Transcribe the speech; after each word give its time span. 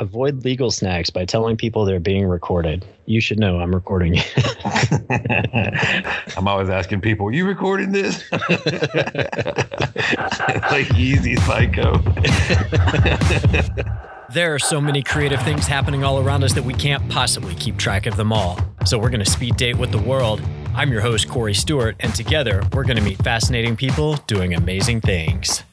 Avoid 0.00 0.44
legal 0.46 0.70
snacks 0.70 1.10
by 1.10 1.26
telling 1.26 1.58
people 1.58 1.84
they're 1.84 2.00
being 2.00 2.26
recorded. 2.26 2.86
You 3.04 3.20
should 3.20 3.38
know 3.38 3.60
I'm 3.60 3.74
recording. 3.74 4.18
I'm 6.38 6.48
always 6.48 6.70
asking 6.70 7.02
people, 7.02 7.26
"Are 7.26 7.32
"You 7.32 7.46
recording 7.46 7.92
this?" 7.92 8.24
like 10.70 10.94
easy 10.94 11.36
psycho. 11.36 12.02
There 14.32 14.54
are 14.54 14.60
so 14.60 14.80
many 14.80 15.02
creative 15.02 15.42
things 15.42 15.66
happening 15.66 16.04
all 16.04 16.20
around 16.20 16.44
us 16.44 16.52
that 16.52 16.62
we 16.62 16.72
can't 16.72 17.08
possibly 17.08 17.52
keep 17.56 17.76
track 17.76 18.06
of 18.06 18.16
them 18.16 18.32
all. 18.32 18.60
So 18.86 18.96
we're 18.96 19.10
going 19.10 19.24
to 19.24 19.28
speed 19.28 19.56
date 19.56 19.76
with 19.76 19.90
the 19.90 19.98
world. 19.98 20.40
I'm 20.72 20.92
your 20.92 21.00
host, 21.00 21.28
Corey 21.28 21.52
Stewart, 21.52 21.96
and 21.98 22.14
together 22.14 22.62
we're 22.72 22.84
going 22.84 22.96
to 22.96 23.02
meet 23.02 23.18
fascinating 23.24 23.74
people 23.74 24.14
doing 24.28 24.54
amazing 24.54 25.00
things. 25.00 25.64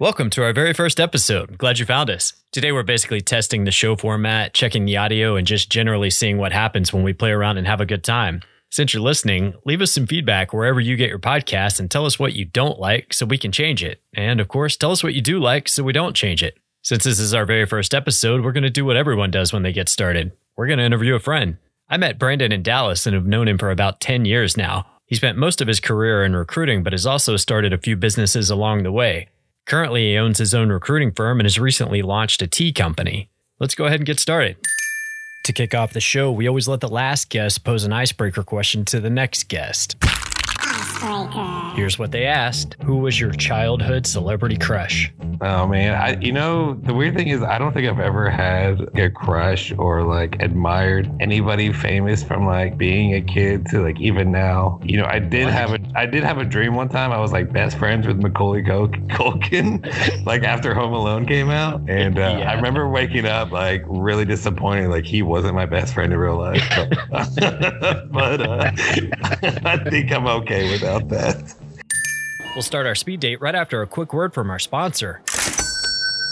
Welcome 0.00 0.30
to 0.30 0.42
our 0.42 0.54
very 0.54 0.72
first 0.72 0.98
episode. 0.98 1.58
Glad 1.58 1.78
you 1.78 1.84
found 1.84 2.08
us. 2.08 2.32
Today, 2.52 2.72
we're 2.72 2.82
basically 2.82 3.20
testing 3.20 3.64
the 3.64 3.70
show 3.70 3.96
format, 3.96 4.54
checking 4.54 4.86
the 4.86 4.96
audio, 4.96 5.36
and 5.36 5.46
just 5.46 5.68
generally 5.68 6.08
seeing 6.08 6.38
what 6.38 6.54
happens 6.54 6.90
when 6.90 7.02
we 7.02 7.12
play 7.12 7.32
around 7.32 7.58
and 7.58 7.66
have 7.66 7.82
a 7.82 7.84
good 7.86 8.02
time. 8.02 8.40
Since 8.70 8.94
you're 8.94 9.02
listening, 9.02 9.52
leave 9.66 9.82
us 9.82 9.92
some 9.92 10.06
feedback 10.06 10.54
wherever 10.54 10.80
you 10.80 10.96
get 10.96 11.10
your 11.10 11.18
podcast 11.18 11.78
and 11.78 11.90
tell 11.90 12.06
us 12.06 12.18
what 12.18 12.32
you 12.32 12.46
don't 12.46 12.80
like 12.80 13.12
so 13.12 13.26
we 13.26 13.36
can 13.36 13.52
change 13.52 13.84
it. 13.84 14.00
And 14.14 14.40
of 14.40 14.48
course, 14.48 14.74
tell 14.74 14.90
us 14.90 15.02
what 15.04 15.12
you 15.12 15.20
do 15.20 15.38
like 15.38 15.68
so 15.68 15.82
we 15.82 15.92
don't 15.92 16.16
change 16.16 16.42
it. 16.42 16.56
Since 16.80 17.04
this 17.04 17.20
is 17.20 17.34
our 17.34 17.44
very 17.44 17.66
first 17.66 17.92
episode, 17.92 18.42
we're 18.42 18.52
going 18.52 18.62
to 18.62 18.70
do 18.70 18.86
what 18.86 18.96
everyone 18.96 19.30
does 19.30 19.52
when 19.52 19.64
they 19.64 19.72
get 19.74 19.90
started. 19.90 20.32
We're 20.56 20.66
going 20.66 20.78
to 20.78 20.84
interview 20.86 21.14
a 21.14 21.20
friend. 21.20 21.58
I 21.90 21.98
met 21.98 22.18
Brandon 22.18 22.52
in 22.52 22.62
Dallas 22.62 23.04
and 23.04 23.14
have 23.14 23.26
known 23.26 23.48
him 23.48 23.58
for 23.58 23.70
about 23.70 24.00
10 24.00 24.24
years 24.24 24.56
now. 24.56 24.86
He 25.04 25.14
spent 25.14 25.36
most 25.36 25.60
of 25.60 25.68
his 25.68 25.78
career 25.78 26.24
in 26.24 26.34
recruiting, 26.34 26.82
but 26.82 26.94
has 26.94 27.04
also 27.04 27.36
started 27.36 27.74
a 27.74 27.78
few 27.78 27.96
businesses 27.96 28.48
along 28.48 28.82
the 28.82 28.92
way. 28.92 29.28
Currently, 29.66 30.10
he 30.10 30.16
owns 30.18 30.38
his 30.38 30.54
own 30.54 30.70
recruiting 30.70 31.12
firm 31.12 31.38
and 31.40 31.46
has 31.46 31.58
recently 31.58 32.02
launched 32.02 32.42
a 32.42 32.46
tea 32.46 32.72
company. 32.72 33.30
Let's 33.58 33.74
go 33.74 33.84
ahead 33.84 34.00
and 34.00 34.06
get 34.06 34.18
started. 34.18 34.56
To 35.44 35.52
kick 35.52 35.74
off 35.74 35.92
the 35.92 36.00
show, 36.00 36.30
we 36.30 36.48
always 36.48 36.68
let 36.68 36.80
the 36.80 36.88
last 36.88 37.30
guest 37.30 37.64
pose 37.64 37.84
an 37.84 37.92
icebreaker 37.92 38.42
question 38.42 38.84
to 38.86 39.00
the 39.00 39.10
next 39.10 39.48
guest. 39.48 39.96
Here's 41.74 41.98
what 41.98 42.12
they 42.12 42.26
asked 42.26 42.76
Who 42.84 42.98
was 42.98 43.18
your 43.18 43.32
childhood 43.32 44.06
celebrity 44.06 44.56
crush? 44.56 45.12
Oh 45.42 45.66
man, 45.66 45.94
I 45.94 46.20
you 46.20 46.32
know 46.32 46.74
the 46.74 46.92
weird 46.92 47.16
thing 47.16 47.28
is 47.28 47.42
I 47.42 47.58
don't 47.58 47.72
think 47.72 47.88
I've 47.88 47.98
ever 47.98 48.28
had 48.28 48.80
a 48.98 49.08
crush 49.08 49.72
or 49.72 50.02
like 50.02 50.40
admired 50.42 51.10
anybody 51.18 51.72
famous 51.72 52.22
from 52.22 52.46
like 52.46 52.76
being 52.76 53.14
a 53.14 53.22
kid 53.22 53.64
to 53.66 53.82
like 53.82 53.98
even 53.98 54.30
now. 54.30 54.78
You 54.84 54.98
know, 54.98 55.06
I 55.06 55.18
did 55.18 55.48
have 55.48 55.72
a 55.72 55.78
I 55.94 56.04
did 56.04 56.24
have 56.24 56.38
a 56.38 56.44
dream 56.44 56.74
one 56.74 56.90
time. 56.90 57.10
I 57.10 57.18
was 57.18 57.32
like 57.32 57.52
best 57.52 57.78
friends 57.78 58.06
with 58.06 58.18
Macaulay 58.18 58.62
Culkin, 58.62 60.24
like 60.26 60.42
after 60.42 60.74
Home 60.74 60.92
Alone 60.92 61.24
came 61.24 61.48
out, 61.48 61.88
and 61.88 62.18
uh, 62.18 62.36
yeah. 62.38 62.50
I 62.50 62.54
remember 62.54 62.88
waking 62.90 63.24
up 63.24 63.50
like 63.50 63.82
really 63.86 64.26
disappointed, 64.26 64.90
like 64.90 65.06
he 65.06 65.22
wasn't 65.22 65.54
my 65.54 65.66
best 65.66 65.94
friend 65.94 66.12
in 66.12 66.18
real 66.18 66.36
life. 66.36 66.62
But, 66.76 68.10
but 68.12 68.40
uh, 68.42 68.70
I 69.64 69.78
think 69.88 70.12
I'm 70.12 70.26
okay 70.26 70.70
with 70.70 70.82
that. 70.82 70.89
We'll 72.54 72.62
start 72.62 72.86
our 72.86 72.94
speed 72.94 73.20
date 73.20 73.40
right 73.40 73.54
after 73.54 73.82
a 73.82 73.86
quick 73.86 74.12
word 74.12 74.34
from 74.34 74.50
our 74.50 74.58
sponsor. 74.58 75.22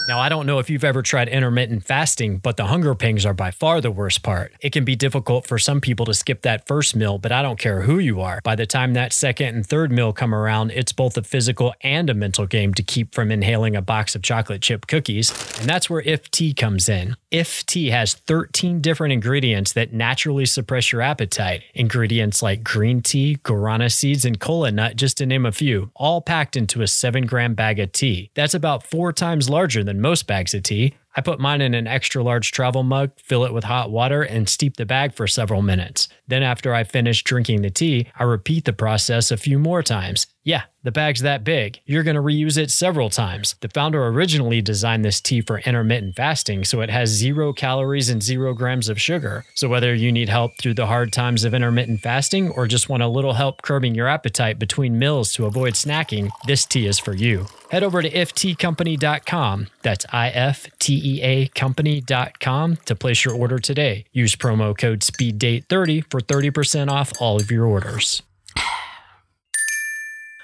Now, 0.09 0.19
I 0.19 0.27
don't 0.27 0.47
know 0.47 0.57
if 0.57 0.71
you've 0.71 0.83
ever 0.83 1.03
tried 1.03 1.29
intermittent 1.29 1.85
fasting, 1.85 2.39
but 2.39 2.57
the 2.57 2.65
hunger 2.65 2.95
pangs 2.95 3.27
are 3.27 3.33
by 3.35 3.51
far 3.51 3.79
the 3.79 3.91
worst 3.91 4.23
part. 4.23 4.53
It 4.59 4.71
can 4.71 4.83
be 4.83 4.95
difficult 4.95 5.45
for 5.45 5.59
some 5.59 5.79
people 5.79 6.07
to 6.07 6.15
skip 6.15 6.41
that 6.41 6.65
first 6.65 6.95
meal, 6.95 7.19
but 7.19 7.31
I 7.31 7.43
don't 7.43 7.59
care 7.59 7.81
who 7.81 7.99
you 7.99 8.19
are. 8.19 8.41
By 8.43 8.55
the 8.55 8.65
time 8.65 8.95
that 8.95 9.13
second 9.13 9.53
and 9.53 9.63
third 9.63 9.91
meal 9.91 10.11
come 10.11 10.33
around, 10.33 10.71
it's 10.71 10.93
both 10.93 11.15
a 11.15 11.21
physical 11.21 11.75
and 11.81 12.09
a 12.09 12.15
mental 12.15 12.47
game 12.47 12.73
to 12.73 12.81
keep 12.81 13.13
from 13.13 13.29
inhaling 13.29 13.75
a 13.75 13.83
box 13.83 14.15
of 14.15 14.23
chocolate 14.23 14.63
chip 14.63 14.87
cookies. 14.87 15.29
And 15.59 15.69
that's 15.69 15.91
where 15.91 16.01
If 16.01 16.31
Tea 16.31 16.55
comes 16.55 16.89
in. 16.89 17.15
If 17.29 17.63
Tea 17.67 17.91
has 17.91 18.15
13 18.15 18.81
different 18.81 19.13
ingredients 19.13 19.73
that 19.73 19.93
naturally 19.93 20.47
suppress 20.47 20.91
your 20.91 21.03
appetite. 21.03 21.61
Ingredients 21.75 22.41
like 22.41 22.63
green 22.63 23.03
tea, 23.03 23.37
guarana 23.43 23.91
seeds, 23.91 24.25
and 24.25 24.39
kola 24.39 24.71
nut, 24.71 24.95
just 24.95 25.17
to 25.17 25.27
name 25.27 25.45
a 25.45 25.51
few, 25.51 25.91
all 25.95 26.19
packed 26.19 26.57
into 26.57 26.81
a 26.81 26.87
7 26.87 27.27
gram 27.27 27.53
bag 27.53 27.77
of 27.77 27.91
tea. 27.91 28.31
That's 28.33 28.55
about 28.55 28.81
four 28.81 29.13
times 29.13 29.51
larger 29.51 29.83
than 29.83 29.98
most 30.01 30.27
bags 30.27 30.53
of 30.53 30.63
tea. 30.63 30.95
I 31.15 31.21
put 31.21 31.39
mine 31.39 31.61
in 31.61 31.73
an 31.73 31.87
extra 31.87 32.23
large 32.23 32.51
travel 32.51 32.83
mug, 32.83 33.11
fill 33.17 33.43
it 33.45 33.53
with 33.53 33.63
hot 33.63 33.91
water, 33.91 34.21
and 34.21 34.47
steep 34.47 34.77
the 34.77 34.85
bag 34.85 35.13
for 35.13 35.27
several 35.27 35.61
minutes. 35.61 36.07
Then, 36.27 36.43
after 36.43 36.73
I 36.73 36.83
finish 36.83 37.23
drinking 37.23 37.61
the 37.61 37.69
tea, 37.69 38.07
I 38.17 38.23
repeat 38.23 38.65
the 38.65 38.73
process 38.73 39.31
a 39.31 39.37
few 39.37 39.59
more 39.59 39.83
times. 39.83 40.27
Yeah, 40.49 40.63
the 40.81 40.91
bag's 40.91 41.21
that 41.21 41.43
big. 41.43 41.79
You're 41.85 42.01
going 42.01 42.15
to 42.15 42.23
reuse 42.23 42.57
it 42.57 42.71
several 42.71 43.11
times. 43.11 43.53
The 43.61 43.69
founder 43.69 44.07
originally 44.07 44.63
designed 44.63 45.05
this 45.05 45.21
tea 45.21 45.41
for 45.41 45.59
intermittent 45.59 46.15
fasting, 46.15 46.65
so 46.65 46.81
it 46.81 46.89
has 46.89 47.09
zero 47.09 47.53
calories 47.53 48.09
and 48.09 48.23
zero 48.23 48.55
grams 48.55 48.89
of 48.89 48.99
sugar. 48.99 49.45
So, 49.53 49.69
whether 49.69 49.93
you 49.93 50.11
need 50.11 50.27
help 50.27 50.53
through 50.59 50.73
the 50.73 50.87
hard 50.87 51.13
times 51.13 51.43
of 51.43 51.53
intermittent 51.53 52.01
fasting 52.01 52.49
or 52.49 52.65
just 52.65 52.89
want 52.89 53.03
a 53.03 53.07
little 53.07 53.33
help 53.33 53.61
curbing 53.61 53.93
your 53.93 54.07
appetite 54.07 54.57
between 54.57 54.97
meals 54.97 55.31
to 55.33 55.45
avoid 55.45 55.75
snacking, 55.75 56.31
this 56.47 56.65
tea 56.65 56.87
is 56.87 56.97
for 56.97 57.13
you. 57.13 57.45
Head 57.69 57.83
over 57.83 58.01
to 58.01 58.09
ifteacompany.com. 58.09 59.67
That's 59.83 60.07
I 60.11 60.29
F 60.29 60.65
T 60.79 60.99
E 61.03 61.21
A 61.21 61.47
company.com 61.49 62.77
to 62.85 62.95
place 62.95 63.23
your 63.23 63.35
order 63.35 63.59
today. 63.59 64.05
Use 64.13 64.35
promo 64.35 64.75
code 64.75 65.01
SPEEDDATE30 65.01 66.09
for 66.09 66.21
30% 66.21 66.89
off 66.89 67.13
all 67.21 67.39
of 67.39 67.51
your 67.51 67.67
orders. 67.67 68.23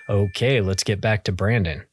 Okay, 0.08 0.62
let's 0.62 0.84
get 0.84 1.02
back 1.02 1.24
to 1.24 1.32
Brandon. 1.32 1.84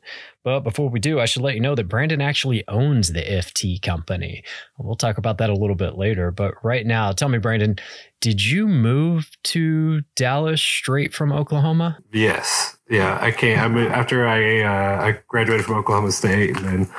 But 0.45 0.61
before 0.61 0.91
we 0.91 0.99
do, 0.99 1.21
I 1.21 1.25
should 1.25 1.43
let 1.43 1.55
you 1.55 1.61
know 1.61 1.75
that 1.75 1.89
Brandon 1.89 2.21
actually 2.21 2.67
owns 2.67 3.13
the 3.13 3.45
Tea 3.55 3.79
company. 3.79 4.43
We'll 4.77 4.97
talk 4.97 5.17
about 5.19 5.39
that 5.39 5.51
a 5.51 5.55
little 5.55 5.77
bit 5.77 5.97
later. 5.97 6.31
But 6.31 6.55
right 6.65 6.85
now, 6.85 7.13
tell 7.13 7.29
me, 7.29 7.39
Brandon, 7.39 7.77
did 8.21 8.45
you 8.45 8.67
move 8.67 9.31
to 9.45 10.03
Dallas 10.17 10.61
straight 10.61 11.15
from 11.15 11.33
Oklahoma? 11.33 11.99
Yes. 12.13 12.77
Yeah, 12.91 13.19
I 13.21 13.31
came. 13.31 13.59
I 13.59 13.69
moved 13.69 13.93
after 13.93 14.27
I 14.27 14.63
uh, 14.63 15.05
I 15.07 15.19
graduated 15.29 15.65
from 15.65 15.77
Oklahoma 15.77 16.13
State 16.13 16.57
and 16.57 16.65
then 16.65 16.91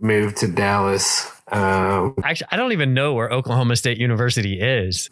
moved 0.00 0.38
to 0.38 0.48
Dallas 0.48 1.30
um, 1.52 2.14
Actually, 2.24 2.48
I 2.50 2.56
don't 2.56 2.72
even 2.72 2.92
know 2.92 3.14
where 3.14 3.30
Oklahoma 3.30 3.76
State 3.76 3.98
University 3.98 4.60
is. 4.60 5.08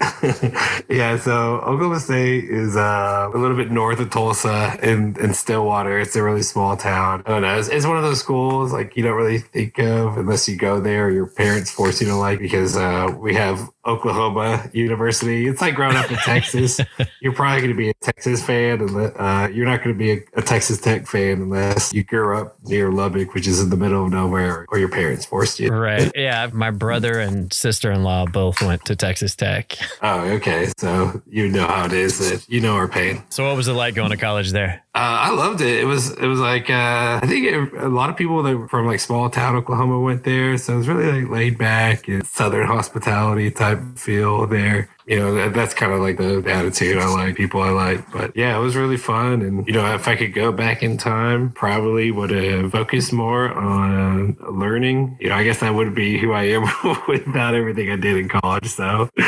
yeah, 0.88 1.16
so 1.18 1.58
Oklahoma 1.60 2.00
State 2.00 2.44
is 2.44 2.76
uh, 2.76 3.30
a 3.32 3.38
little 3.38 3.56
bit 3.56 3.70
north 3.70 4.00
of 4.00 4.10
Tulsa 4.10 4.76
in, 4.82 5.16
in 5.20 5.32
Stillwater. 5.32 5.98
It's 5.98 6.16
a 6.16 6.22
really 6.22 6.42
small 6.42 6.76
town. 6.76 7.22
I 7.26 7.30
don't 7.30 7.42
know. 7.42 7.58
It's, 7.58 7.68
it's, 7.68 7.86
one 7.86 7.98
of 7.98 8.02
those 8.02 8.18
schools 8.18 8.72
like 8.72 8.96
you 8.96 9.02
don't 9.02 9.16
really 9.16 9.38
think 9.38 9.78
of 9.78 10.16
unless 10.16 10.48
you 10.48 10.56
go 10.56 10.80
there 10.80 11.06
or 11.06 11.10
your 11.10 11.26
parents 11.26 11.70
force 11.70 12.00
you 12.00 12.08
to 12.08 12.16
like 12.16 12.38
because 12.38 12.76
uh, 12.76 13.14
we 13.16 13.34
have 13.34 13.70
Oklahoma 13.86 14.68
University. 14.72 15.46
It's 15.46 15.60
like 15.60 15.74
growing 15.74 15.96
up 15.96 16.10
in 16.10 16.16
Texas. 16.16 16.80
You're 17.20 17.32
probably 17.32 17.60
going 17.60 17.72
to 17.72 17.76
be 17.76 17.90
a 17.90 17.94
Texas 17.94 18.42
fan, 18.42 18.80
and 18.80 19.12
uh, 19.16 19.48
you're 19.52 19.66
not 19.66 19.82
going 19.82 19.94
to 19.94 19.98
be 19.98 20.12
a, 20.12 20.20
a, 20.34 20.42
Texas 20.42 20.80
Tech 20.80 21.06
fan 21.06 21.42
unless 21.42 21.92
you 21.92 22.04
grew 22.04 22.38
up 22.38 22.56
near 22.64 22.92
Lubbock, 22.92 23.34
which 23.34 23.46
is 23.46 23.60
in 23.60 23.70
the 23.70 23.76
middle 23.76 24.04
of 24.04 24.10
nowhere, 24.10 24.66
or 24.68 24.78
your 24.78 24.88
parents 24.88 25.24
forced 25.24 25.58
you. 25.58 25.70
Right. 25.70 26.10
Yeah. 26.24 26.48
My 26.52 26.70
brother 26.70 27.18
and 27.18 27.52
sister 27.52 27.90
in 27.90 28.02
law 28.02 28.24
both 28.24 28.62
went 28.62 28.84
to 28.86 28.96
Texas 28.96 29.34
Tech. 29.34 29.76
Oh, 30.00 30.20
okay. 30.20 30.70
So 30.78 31.22
you 31.28 31.48
know 31.48 31.66
how 31.66 31.86
it 31.86 31.92
is 31.92 32.18
that 32.18 32.48
you 32.48 32.60
know 32.60 32.76
our 32.76 32.88
pain. 32.88 33.22
So 33.30 33.46
what 33.46 33.56
was 33.56 33.68
it 33.68 33.72
like 33.72 33.94
going 33.94 34.10
to 34.10 34.16
college 34.16 34.52
there? 34.52 34.83
Uh, 34.96 35.26
I 35.26 35.34
loved 35.34 35.60
it. 35.60 35.80
It 35.80 35.86
was 35.86 36.12
it 36.12 36.26
was 36.28 36.38
like 36.38 36.70
uh, 36.70 37.18
I 37.20 37.26
think 37.26 37.46
it, 37.46 37.82
a 37.82 37.88
lot 37.88 38.10
of 38.10 38.16
people 38.16 38.44
that 38.44 38.56
were 38.56 38.68
from 38.68 38.86
like 38.86 39.00
small 39.00 39.28
town 39.28 39.56
Oklahoma 39.56 39.98
went 39.98 40.22
there, 40.22 40.56
so 40.56 40.74
it 40.74 40.76
was 40.76 40.88
really 40.88 41.22
like 41.22 41.30
laid 41.30 41.58
back 41.58 42.06
and 42.06 42.24
southern 42.24 42.68
hospitality 42.68 43.50
type 43.50 43.80
feel 43.96 44.46
there. 44.46 44.88
You 45.06 45.18
know, 45.18 45.34
that, 45.34 45.52
that's 45.52 45.74
kind 45.74 45.92
of 45.92 46.00
like 46.00 46.16
the 46.16 46.44
attitude 46.48 46.96
I 46.96 47.08
like, 47.08 47.34
people 47.34 47.60
I 47.60 47.70
like. 47.70 48.10
But 48.12 48.36
yeah, 48.36 48.56
it 48.56 48.60
was 48.60 48.76
really 48.76 48.96
fun. 48.96 49.42
And, 49.42 49.66
you 49.66 49.72
know, 49.74 49.94
if 49.94 50.08
I 50.08 50.16
could 50.16 50.32
go 50.32 50.50
back 50.50 50.82
in 50.82 50.96
time, 50.96 51.50
probably 51.50 52.10
would 52.10 52.30
have 52.30 52.72
focused 52.72 53.12
more 53.12 53.52
on 53.52 54.36
learning. 54.48 55.18
You 55.20 55.28
know, 55.28 55.34
I 55.34 55.44
guess 55.44 55.60
that 55.60 55.74
would 55.74 55.94
be 55.94 56.18
who 56.18 56.32
I 56.32 56.44
am 56.44 56.62
without 57.08 57.54
everything 57.54 57.90
I 57.90 57.96
did 57.96 58.16
in 58.16 58.28
college. 58.28 58.68
So, 58.68 59.10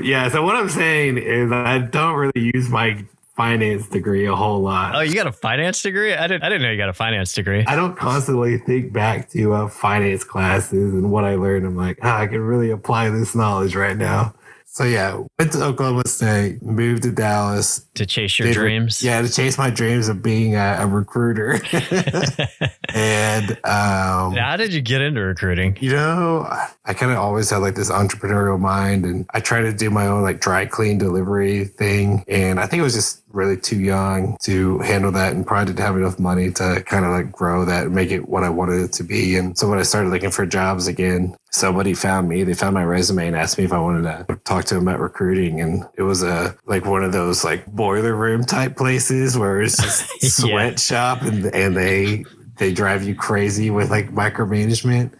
yeah. 0.00 0.28
So 0.30 0.42
what 0.42 0.56
I'm 0.56 0.70
saying 0.70 1.18
is 1.18 1.52
I 1.52 1.78
don't 1.78 2.14
really 2.14 2.50
use 2.54 2.70
my 2.70 3.04
finance 3.36 3.88
degree 3.88 4.26
a 4.26 4.34
whole 4.34 4.60
lot. 4.60 4.94
Oh, 4.94 5.00
you 5.00 5.14
got 5.14 5.26
a 5.26 5.32
finance 5.32 5.82
degree? 5.82 6.14
I 6.14 6.26
didn't 6.26 6.42
I 6.42 6.48
didn't 6.48 6.62
know 6.62 6.70
you 6.70 6.76
got 6.76 6.88
a 6.88 6.94
finance 6.94 7.32
degree. 7.32 7.64
I 7.66 7.76
don't 7.76 7.96
constantly 7.96 8.58
think 8.58 8.92
back 8.92 9.30
to 9.30 9.52
uh, 9.54 9.68
finance 9.68 10.24
classes 10.24 10.92
and 10.94 11.10
what 11.10 11.24
I 11.24 11.36
learned. 11.36 11.66
I'm 11.66 11.76
like, 11.76 11.98
ah, 12.02 12.20
I 12.20 12.26
can 12.26 12.40
really 12.40 12.70
apply 12.70 13.10
this 13.10 13.34
knowledge 13.34 13.74
right 13.74 13.96
now. 13.96 14.34
So 14.74 14.84
yeah, 14.84 15.22
went 15.38 15.52
to 15.52 15.62
Oklahoma 15.62 16.04
State, 16.06 16.62
moved 16.62 17.02
to 17.02 17.12
Dallas 17.12 17.86
to 17.94 18.06
chase 18.06 18.38
your 18.38 18.54
dreams. 18.54 19.02
yeah, 19.02 19.20
to 19.20 19.30
chase 19.30 19.58
my 19.58 19.68
dreams 19.68 20.08
of 20.08 20.22
being 20.22 20.56
a, 20.56 20.78
a 20.80 20.86
recruiter. 20.86 21.60
and 22.88 23.50
um, 23.66 24.32
how 24.34 24.56
did 24.56 24.72
you 24.72 24.80
get 24.80 25.02
into 25.02 25.20
recruiting? 25.20 25.76
You 25.78 25.92
know, 25.92 26.46
I 26.86 26.94
kind 26.94 27.12
of 27.12 27.18
always 27.18 27.50
had 27.50 27.58
like 27.58 27.74
this 27.74 27.90
entrepreneurial 27.90 28.58
mind, 28.58 29.04
and 29.04 29.26
I 29.34 29.40
tried 29.40 29.62
to 29.62 29.74
do 29.74 29.90
my 29.90 30.06
own 30.06 30.22
like 30.22 30.40
dry 30.40 30.64
clean 30.64 30.96
delivery 30.96 31.66
thing. 31.66 32.24
And 32.26 32.58
I 32.58 32.66
think 32.66 32.80
it 32.80 32.84
was 32.84 32.94
just 32.94 33.21
really 33.34 33.56
too 33.56 33.78
young 33.80 34.36
to 34.42 34.78
handle 34.80 35.10
that 35.12 35.32
and 35.34 35.46
probably 35.46 35.72
didn't 35.72 35.84
have 35.86 35.96
enough 35.96 36.18
money 36.18 36.50
to 36.52 36.82
kind 36.86 37.04
of 37.04 37.10
like 37.12 37.30
grow 37.32 37.64
that 37.64 37.86
and 37.86 37.94
make 37.94 38.10
it 38.10 38.28
what 38.28 38.44
I 38.44 38.48
wanted 38.48 38.82
it 38.84 38.92
to 38.94 39.04
be. 39.04 39.36
And 39.36 39.56
so 39.56 39.68
when 39.68 39.78
I 39.78 39.82
started 39.82 40.10
looking 40.10 40.30
for 40.30 40.46
jobs 40.46 40.86
again, 40.86 41.34
somebody 41.50 41.94
found 41.94 42.28
me. 42.28 42.44
They 42.44 42.54
found 42.54 42.74
my 42.74 42.84
resume 42.84 43.26
and 43.28 43.36
asked 43.36 43.58
me 43.58 43.64
if 43.64 43.72
I 43.72 43.78
wanted 43.78 44.02
to 44.28 44.36
talk 44.44 44.64
to 44.66 44.74
them 44.74 44.86
about 44.88 45.00
recruiting. 45.00 45.60
And 45.60 45.84
it 45.96 46.02
was 46.02 46.22
a 46.22 46.56
like 46.66 46.84
one 46.84 47.04
of 47.04 47.12
those 47.12 47.44
like 47.44 47.66
boiler 47.66 48.14
room 48.14 48.44
type 48.44 48.76
places 48.76 49.36
where 49.38 49.60
it's 49.60 49.76
just 49.76 50.10
Yeah. 50.22 50.28
sweatshop 50.28 51.22
and 51.22 51.46
and 51.54 51.76
they 51.76 52.24
they 52.58 52.72
drive 52.72 53.02
you 53.02 53.14
crazy 53.14 53.70
with 53.70 53.90
like 53.90 54.10
micromanagement. 54.10 55.12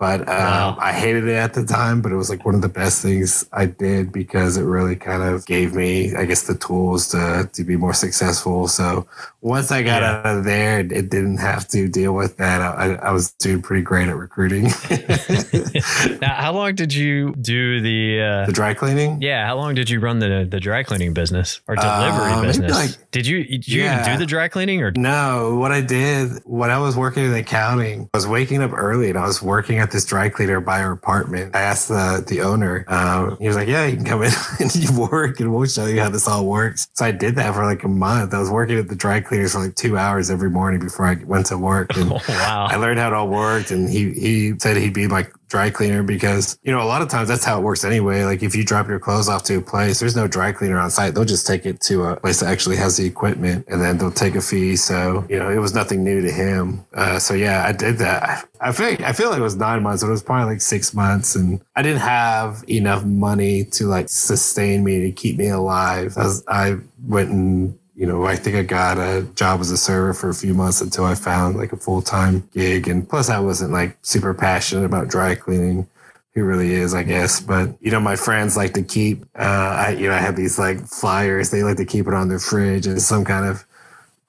But 0.00 0.22
uh, 0.22 0.24
Wow. 0.32 0.78
I 0.80 0.92
hated 0.92 1.28
it 1.28 1.34
at 1.34 1.52
the 1.52 1.62
time, 1.64 2.00
but 2.00 2.10
it 2.10 2.16
was 2.16 2.30
like 2.30 2.44
one 2.46 2.54
of 2.54 2.62
the 2.62 2.70
best 2.70 3.02
things 3.02 3.46
I 3.52 3.66
did 3.66 4.10
because 4.12 4.56
it 4.56 4.62
really 4.64 4.96
kind 4.96 5.22
of 5.22 5.44
gave 5.44 5.74
me, 5.74 6.14
I 6.16 6.24
guess, 6.24 6.44
the 6.44 6.54
tools 6.54 7.08
to, 7.08 7.48
to 7.52 7.64
be 7.64 7.76
more 7.76 7.92
successful. 7.92 8.66
So 8.66 9.06
once 9.42 9.70
I 9.70 9.82
got 9.82 10.00
Yeah. 10.00 10.22
out 10.24 10.38
of 10.38 10.44
there, 10.44 10.80
it, 10.80 10.90
it 10.90 11.10
didn't 11.10 11.36
have 11.36 11.68
to 11.68 11.86
deal 11.86 12.14
with 12.14 12.38
that. 12.38 12.62
I, 12.62 12.94
I 12.94 13.12
was 13.12 13.30
doing 13.32 13.60
pretty 13.60 13.82
great 13.82 14.08
at 14.08 14.16
recruiting. 14.16 14.70
Now, 16.20 16.34
how 16.34 16.52
long 16.52 16.74
did 16.74 16.92
you 16.94 17.34
do 17.34 17.80
the? 17.80 18.20
Uh, 18.22 18.46
the 18.46 18.52
dry 18.52 18.74
cleaning? 18.74 19.20
yeah, 19.22 19.46
how 19.46 19.56
long 19.56 19.74
did 19.74 19.90
you 19.90 20.00
run 20.00 20.18
the 20.18 20.46
the 20.50 20.60
dry 20.60 20.82
cleaning 20.82 21.12
business 21.14 21.60
or 21.68 21.76
delivery 21.76 22.32
Uh, 22.32 22.42
business? 22.42 22.72
like- 22.72 23.10
did 23.10 23.26
you 23.26 23.44
did 23.44 23.68
you 23.68 23.82
Yeah. 23.82 24.00
even 24.00 24.12
do 24.12 24.18
the 24.18 24.26
dry 24.26 24.48
cleaning 24.48 24.82
or? 24.82 24.92
No, 24.96 25.56
what 25.56 25.72
I 25.72 25.80
did 25.80 26.30
when 26.44 26.70
I 26.70 26.78
was 26.78 26.96
working 26.96 27.24
in 27.24 27.34
accounting, 27.34 28.08
I 28.14 28.16
was 28.16 28.26
waking 28.26 28.62
up 28.62 28.72
early 28.74 29.08
and 29.10 29.18
I 29.18 29.26
was 29.26 29.42
working 29.42 29.78
at 29.78 29.89
this 29.90 30.04
dry 30.04 30.28
cleaner 30.28 30.60
by 30.60 30.82
our 30.82 30.92
apartment. 30.92 31.54
I 31.54 31.60
asked 31.60 31.88
the, 31.88 32.24
the 32.26 32.42
owner, 32.42 32.84
um, 32.88 33.36
he 33.38 33.46
was 33.46 33.56
like, 33.56 33.68
Yeah, 33.68 33.86
you 33.86 33.96
can 33.96 34.04
come 34.04 34.22
in 34.22 34.32
and 34.60 34.74
you 34.74 34.98
work 34.98 35.40
and 35.40 35.54
we'll 35.54 35.66
show 35.66 35.86
you 35.86 36.00
how 36.00 36.08
this 36.10 36.26
all 36.28 36.46
works. 36.46 36.88
So 36.94 37.04
I 37.04 37.12
did 37.12 37.36
that 37.36 37.54
for 37.54 37.64
like 37.64 37.82
a 37.84 37.88
month. 37.88 38.34
I 38.34 38.38
was 38.38 38.50
working 38.50 38.78
at 38.78 38.88
the 38.88 38.96
dry 38.96 39.20
cleaners 39.20 39.52
for 39.52 39.60
like 39.60 39.74
two 39.74 39.96
hours 39.98 40.30
every 40.30 40.50
morning 40.50 40.80
before 40.80 41.06
I 41.06 41.14
went 41.24 41.46
to 41.46 41.58
work. 41.58 41.96
And 41.96 42.12
Oh, 42.20 42.20
wow. 42.28 42.66
I 42.70 42.76
learned 42.76 42.98
how 42.98 43.08
it 43.08 43.14
all 43.14 43.28
worked, 43.28 43.70
and 43.70 43.88
he 43.88 44.12
he 44.12 44.58
said 44.58 44.76
he'd 44.76 44.92
be 44.94 45.06
my 45.06 45.26
dry 45.50 45.68
cleaner 45.68 46.02
because 46.02 46.58
you 46.62 46.72
know 46.72 46.80
a 46.80 46.86
lot 46.86 47.02
of 47.02 47.08
times 47.08 47.28
that's 47.28 47.44
how 47.44 47.58
it 47.58 47.62
works 47.62 47.84
anyway. 47.84 48.24
Like 48.24 48.42
if 48.42 48.54
you 48.54 48.64
drop 48.64 48.88
your 48.88 48.98
clothes 48.98 49.28
off 49.28 49.42
to 49.44 49.58
a 49.58 49.60
place, 49.60 49.98
there's 50.00 50.16
no 50.16 50.26
dry 50.26 50.52
cleaner 50.52 50.78
on 50.78 50.90
site. 50.90 51.14
They'll 51.14 51.24
just 51.24 51.46
take 51.46 51.66
it 51.66 51.80
to 51.82 52.04
a 52.04 52.16
place 52.16 52.40
that 52.40 52.48
actually 52.48 52.76
has 52.76 52.96
the 52.96 53.04
equipment, 53.04 53.66
and 53.68 53.82
then 53.82 53.98
they'll 53.98 54.12
take 54.12 54.36
a 54.36 54.40
fee. 54.40 54.76
So 54.76 55.26
you 55.28 55.38
know 55.38 55.50
it 55.50 55.58
was 55.58 55.74
nothing 55.74 56.02
new 56.02 56.22
to 56.22 56.30
him. 56.30 56.86
Uh, 56.94 57.18
so 57.18 57.34
yeah, 57.34 57.64
I 57.66 57.72
did 57.72 57.98
that. 57.98 58.48
I 58.60 58.72
feel 58.72 58.96
I 59.04 59.12
feel 59.12 59.30
like 59.30 59.40
it 59.40 59.42
was 59.42 59.56
nine 59.56 59.82
months, 59.82 60.02
but 60.02 60.08
it 60.08 60.12
was 60.12 60.22
probably 60.22 60.52
like 60.52 60.62
six 60.62 60.94
months, 60.94 61.34
and 61.34 61.60
I 61.76 61.82
didn't 61.82 62.00
have 62.00 62.64
enough 62.68 63.04
money 63.04 63.64
to 63.64 63.86
like 63.86 64.08
sustain 64.08 64.84
me 64.84 65.00
to 65.00 65.12
keep 65.12 65.36
me 65.36 65.48
alive. 65.48 66.16
I, 66.16 66.22
was, 66.22 66.44
I 66.46 66.76
went 67.06 67.30
and 67.30 67.79
you 68.00 68.06
know, 68.06 68.24
I 68.24 68.34
think 68.34 68.56
I 68.56 68.62
got 68.62 68.96
a 68.96 69.28
job 69.34 69.60
as 69.60 69.70
a 69.70 69.76
server 69.76 70.14
for 70.14 70.30
a 70.30 70.34
few 70.34 70.54
months 70.54 70.80
until 70.80 71.04
I 71.04 71.14
found 71.14 71.58
like 71.58 71.74
a 71.74 71.76
full 71.76 72.00
time 72.00 72.48
gig. 72.54 72.88
And 72.88 73.06
plus, 73.06 73.28
I 73.28 73.38
wasn't 73.40 73.72
like 73.72 73.98
super 74.00 74.32
passionate 74.32 74.86
about 74.86 75.08
dry 75.08 75.34
cleaning. 75.34 75.86
Who 76.34 76.44
really 76.44 76.72
is, 76.72 76.94
I 76.94 77.02
guess. 77.02 77.40
But 77.40 77.76
you 77.80 77.90
know, 77.90 78.00
my 78.00 78.16
friends 78.16 78.56
like 78.56 78.72
to 78.74 78.82
keep. 78.82 79.24
Uh, 79.38 79.42
I 79.86 79.90
you 79.98 80.08
know, 80.08 80.14
I 80.14 80.18
had 80.18 80.34
these 80.34 80.58
like 80.58 80.80
flyers. 80.80 81.50
They 81.50 81.62
like 81.62 81.76
to 81.76 81.84
keep 81.84 82.06
it 82.06 82.14
on 82.14 82.28
their 82.28 82.38
fridge 82.38 82.86
as 82.86 83.06
some 83.06 83.22
kind 83.22 83.44
of 83.44 83.66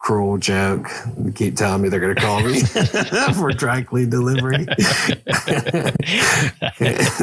cruel 0.01 0.37
joke. 0.37 0.89
They 1.15 1.31
keep 1.31 1.55
telling 1.55 1.83
me 1.83 1.89
they're 1.89 1.99
going 1.99 2.15
to 2.15 2.21
call 2.21 2.41
me 2.41 2.61
for 3.35 3.51
dry 3.51 3.83
clean 3.83 4.09
delivery. 4.09 4.65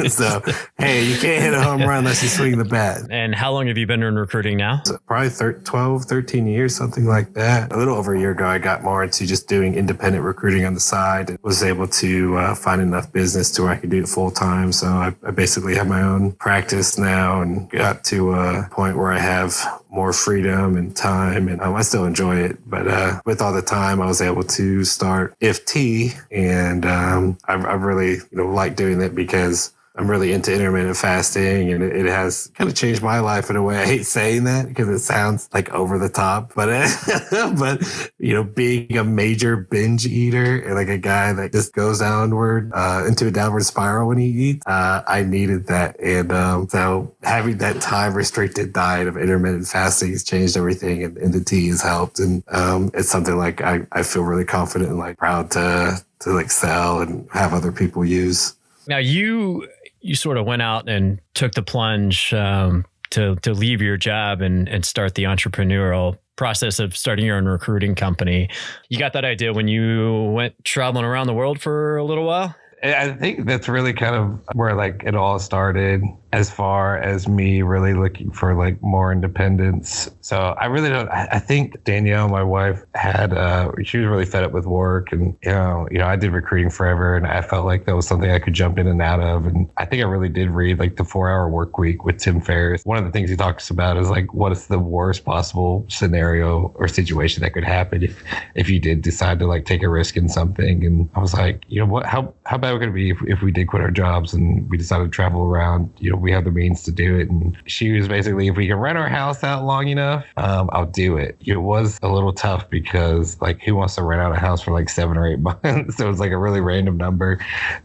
so 0.09 0.41
hey, 0.77 1.03
you 1.03 1.17
can't 1.17 1.43
hit 1.43 1.53
a 1.53 1.61
home 1.61 1.81
run 1.81 1.99
unless 1.99 2.23
you 2.23 2.29
swing 2.29 2.57
the 2.57 2.63
bat. 2.63 3.01
And 3.09 3.35
how 3.35 3.51
long 3.51 3.67
have 3.67 3.77
you 3.77 3.85
been 3.85 4.01
in 4.01 4.15
recruiting 4.15 4.57
now? 4.57 4.81
probably 5.07 5.29
thir- 5.29 5.59
12, 5.59 6.05
13 6.05 6.47
years, 6.47 6.73
something 6.73 7.05
like 7.05 7.33
that. 7.33 7.73
A 7.73 7.77
little 7.77 7.95
over 7.95 8.15
a 8.15 8.19
year 8.19 8.31
ago, 8.31 8.45
I 8.45 8.59
got 8.59 8.81
more 8.81 9.03
into 9.03 9.27
just 9.27 9.49
doing 9.49 9.75
independent 9.75 10.23
recruiting 10.23 10.63
on 10.65 10.73
the 10.73 10.79
side 10.79 11.29
and 11.29 11.39
was 11.41 11.63
able 11.63 11.87
to 11.87 12.37
uh, 12.37 12.55
find 12.55 12.81
enough 12.81 13.11
business 13.11 13.51
to 13.51 13.63
where 13.63 13.71
I 13.71 13.75
could 13.75 13.89
do 13.89 14.01
it 14.01 14.07
full 14.07 14.31
time. 14.31 14.71
So 14.71 14.87
I, 14.87 15.13
I 15.23 15.31
basically 15.31 15.75
have 15.75 15.87
my 15.87 16.01
own 16.01 16.31
practice 16.33 16.97
now 16.97 17.41
and 17.41 17.69
got 17.69 18.05
to 18.05 18.33
a 18.33 18.67
point 18.71 18.95
where 18.97 19.11
I 19.11 19.19
have 19.19 19.53
more 19.89 20.13
freedom 20.13 20.77
and 20.77 20.95
time 20.95 21.47
and 21.47 21.61
um, 21.61 21.75
I 21.75 21.81
still 21.81 22.05
enjoy 22.05 22.37
it. 22.37 22.69
But 22.69 22.87
uh, 22.87 23.21
with 23.25 23.41
all 23.41 23.53
the 23.53 23.61
time, 23.61 24.01
I 24.01 24.05
was 24.05 24.21
able 24.21 24.43
to 24.43 24.83
start 24.85 25.37
IFT 25.39 26.19
and 26.31 26.85
um, 26.85 27.37
I, 27.45 27.53
I 27.53 27.73
really, 27.73 28.15
you 28.15 28.27
know, 28.31 28.47
like 28.47 28.75
doing 28.75 28.99
that 28.99 29.15
because 29.15 29.73
I'm 29.95 30.09
really 30.09 30.31
into 30.31 30.53
intermittent 30.53 30.97
fasting 30.97 31.73
and 31.73 31.83
it, 31.83 32.05
has 32.05 32.51
kind 32.55 32.69
of 32.69 32.75
changed 32.75 33.01
my 33.01 33.19
life 33.19 33.49
in 33.49 33.55
a 33.55 33.63
way. 33.63 33.77
I 33.77 33.85
hate 33.85 34.05
saying 34.05 34.45
that 34.45 34.67
because 34.67 34.87
it 34.87 34.99
sounds 34.99 35.49
like 35.53 35.69
over 35.71 35.97
the 35.97 36.09
top, 36.09 36.53
but, 36.55 36.67
but, 37.57 38.11
you 38.17 38.33
know, 38.33 38.43
being 38.43 38.97
a 38.97 39.03
major 39.03 39.57
binge 39.57 40.05
eater 40.05 40.59
and 40.59 40.75
like 40.75 40.87
a 40.87 40.97
guy 40.97 41.33
that 41.33 41.51
just 41.51 41.73
goes 41.73 41.99
downward, 41.99 42.71
uh, 42.73 43.03
into 43.07 43.27
a 43.27 43.31
downward 43.31 43.65
spiral 43.65 44.07
when 44.07 44.17
he 44.17 44.27
eats, 44.27 44.65
uh, 44.67 45.03
I 45.07 45.23
needed 45.23 45.67
that. 45.67 45.99
And, 45.99 46.31
um, 46.31 46.69
so 46.69 47.13
having 47.23 47.57
that 47.57 47.81
time 47.81 48.13
restricted 48.13 48.73
diet 48.73 49.07
of 49.07 49.17
intermittent 49.17 49.67
fasting 49.67 50.11
has 50.11 50.23
changed 50.23 50.55
everything 50.55 51.03
and, 51.03 51.17
and 51.17 51.33
the 51.33 51.43
tea 51.43 51.67
has 51.69 51.81
helped. 51.81 52.19
And, 52.19 52.43
um, 52.49 52.91
it's 52.93 53.09
something 53.09 53.37
like 53.37 53.61
I, 53.61 53.85
I 53.91 54.03
feel 54.03 54.23
really 54.23 54.45
confident 54.45 54.91
and 54.91 54.99
like 54.99 55.17
proud 55.17 55.51
to, 55.51 56.03
to 56.19 56.29
like 56.31 56.51
sell 56.51 57.01
and 57.01 57.27
have 57.33 57.53
other 57.53 57.71
people 57.71 58.05
use. 58.05 58.55
Now 58.89 58.97
you 58.97 59.67
you 60.01 60.15
sort 60.15 60.37
of 60.37 60.45
went 60.45 60.61
out 60.61 60.89
and 60.89 61.19
took 61.33 61.53
the 61.53 61.63
plunge 61.63 62.33
um, 62.33 62.85
to 63.11 63.35
to 63.37 63.53
leave 63.53 63.81
your 63.81 63.97
job 63.97 64.41
and 64.41 64.67
and 64.67 64.85
start 64.85 65.15
the 65.15 65.23
entrepreneurial 65.23 66.17
process 66.35 66.79
of 66.79 66.95
starting 66.95 67.25
your 67.25 67.37
own 67.37 67.45
recruiting 67.45 67.95
company. 67.95 68.49
You 68.87 68.97
got 68.97 69.13
that 69.13 69.25
idea 69.25 69.51
when 69.51 69.67
you 69.67 70.31
went 70.33 70.55
traveling 70.63 71.03
around 71.03 71.27
the 71.27 71.33
world 71.33 71.59
for 71.59 71.97
a 71.97 72.03
little 72.03 72.25
while. 72.25 72.55
I 72.81 73.11
think 73.11 73.45
that's 73.45 73.67
really 73.67 73.91
kind 73.91 74.15
of 74.15 74.39
where 74.53 74.73
like 74.73 75.03
it 75.05 75.15
all 75.15 75.37
started 75.39 76.01
as 76.31 76.51
far 76.51 76.97
as 76.97 77.27
me 77.27 77.61
really 77.61 77.93
looking 77.93 78.31
for 78.31 78.53
like 78.53 78.81
more 78.83 79.11
independence. 79.11 80.09
So 80.21 80.37
I 80.37 80.65
really 80.65 80.89
don't 80.89 81.09
I, 81.09 81.39
think 81.39 81.83
Danielle, 81.83 82.29
my 82.29 82.43
wife, 82.43 82.83
had 82.93 83.33
uh 83.33 83.71
she 83.83 83.97
was 83.97 84.07
really 84.07 84.25
fed 84.25 84.43
up 84.43 84.51
with 84.51 84.65
work 84.65 85.11
and 85.11 85.35
you 85.43 85.51
know, 85.51 85.87
you 85.89 85.97
know, 85.97 86.05
I 86.05 86.15
did 86.15 86.31
recruiting 86.31 86.69
forever 86.69 87.15
and 87.15 87.25
I 87.25 87.41
felt 87.41 87.65
like 87.65 87.85
that 87.85 87.95
was 87.95 88.07
something 88.07 88.29
I 88.29 88.39
could 88.39 88.53
jump 88.53 88.77
in 88.77 88.87
and 88.87 89.01
out 89.01 89.19
of. 89.19 89.47
And 89.47 89.67
I 89.77 89.85
think 89.85 90.03
I 90.03 90.05
really 90.05 90.29
did 90.29 90.49
read 90.51 90.77
like 90.77 90.97
the 90.97 91.03
four 91.03 91.29
hour 91.29 91.49
work 91.49 91.77
week 91.77 92.05
with 92.05 92.19
Tim 92.19 92.41
Ferriss. 92.41 92.85
One 92.85 92.97
of 92.97 93.05
the 93.05 93.11
things 93.11 93.29
he 93.29 93.35
talks 93.35 93.69
about 93.69 93.97
is 93.97 94.09
like 94.09 94.31
what 94.33 94.51
is 94.51 94.67
the 94.67 94.79
worst 94.79 95.25
possible 95.25 95.85
scenario 95.89 96.73
or 96.75 96.87
situation 96.87 97.41
that 97.41 97.53
could 97.53 97.63
happen 97.63 98.03
if 98.03 98.23
if 98.53 98.69
you 98.69 98.79
did 98.79 99.01
decide 99.01 99.39
to 99.39 99.47
like 99.47 99.65
take 99.65 99.81
a 99.81 99.89
risk 99.89 100.15
in 100.15 100.29
something. 100.29 100.85
And 100.85 101.09
I 101.15 101.19
was 101.19 101.33
like, 101.33 101.63
you 101.69 101.79
know 101.79 101.87
what 101.87 102.05
how 102.05 102.33
how 102.45 102.57
bad 102.57 102.73
would 102.73 102.83
it 102.83 102.93
be 102.93 103.09
if, 103.09 103.17
if 103.25 103.41
we 103.41 103.51
did 103.51 103.67
quit 103.67 103.81
our 103.81 103.91
jobs 103.91 104.33
and 104.33 104.69
we 104.69 104.77
decided 104.77 105.05
to 105.05 105.09
travel 105.09 105.43
around, 105.43 105.89
you 105.97 106.11
know, 106.11 106.18
we 106.19 106.31
have 106.31 106.43
the 106.43 106.51
means 106.51 106.83
to 106.83 106.91
do 106.91 107.17
it. 107.17 107.29
And 107.29 107.57
she 107.65 107.91
was 107.91 108.07
basically, 108.07 108.47
if 108.47 108.57
we 108.57 108.67
can 108.67 108.77
rent 108.77 108.97
our 108.97 109.09
house 109.09 109.43
out 109.43 109.63
long 109.63 109.87
enough, 109.87 110.25
um, 110.37 110.69
I'll 110.73 110.85
do 110.85 111.17
it. 111.17 111.37
It 111.45 111.57
was 111.57 111.99
a 112.01 112.09
little 112.09 112.33
tough 112.33 112.69
because, 112.69 113.39
like, 113.41 113.61
who 113.61 113.75
wants 113.75 113.95
to 113.95 114.03
rent 114.03 114.21
out 114.21 114.31
a 114.31 114.39
house 114.39 114.61
for 114.61 114.71
like 114.71 114.89
seven 114.89 115.17
or 115.17 115.27
eight 115.27 115.39
months? 115.63 115.97
so 115.97 116.05
it 116.05 116.09
was 116.09 116.19
like 116.19 116.31
a 116.31 116.37
really 116.37 116.61
random 116.61 116.97
number. 116.97 117.39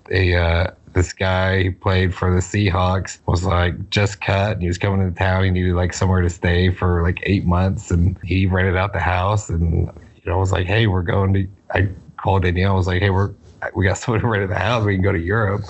They, 0.06 0.34
uh, 0.34 0.68
this 0.94 1.12
guy 1.12 1.64
who 1.64 1.72
played 1.72 2.14
for 2.14 2.32
the 2.32 2.40
Seahawks 2.40 3.18
was 3.26 3.44
like 3.44 3.90
just 3.90 4.20
cut 4.20 4.52
and 4.52 4.62
he 4.62 4.68
was 4.68 4.78
coming 4.78 5.00
into 5.00 5.14
town. 5.18 5.44
He 5.44 5.50
needed 5.50 5.74
like 5.74 5.92
somewhere 5.92 6.22
to 6.22 6.30
stay 6.30 6.70
for 6.70 7.02
like 7.02 7.18
eight 7.24 7.44
months 7.44 7.90
and 7.90 8.16
he 8.22 8.46
rented 8.46 8.76
out 8.76 8.92
the 8.92 9.00
house. 9.00 9.50
And, 9.50 9.90
you 10.16 10.22
know, 10.26 10.34
I 10.34 10.36
was 10.36 10.52
like, 10.52 10.66
hey, 10.66 10.86
we're 10.86 11.02
going 11.02 11.34
to, 11.34 11.48
I 11.72 11.88
called 12.16 12.42
Danielle. 12.42 12.72
I 12.72 12.76
was 12.76 12.86
like, 12.86 13.02
hey, 13.02 13.10
we're, 13.10 13.32
we 13.74 13.84
got 13.84 13.98
someone 13.98 14.20
to 14.20 14.26
rent 14.26 14.48
the 14.48 14.58
house. 14.58 14.84
We 14.84 14.94
can 14.94 15.02
go 15.02 15.12
to 15.12 15.18
Europe. 15.18 15.62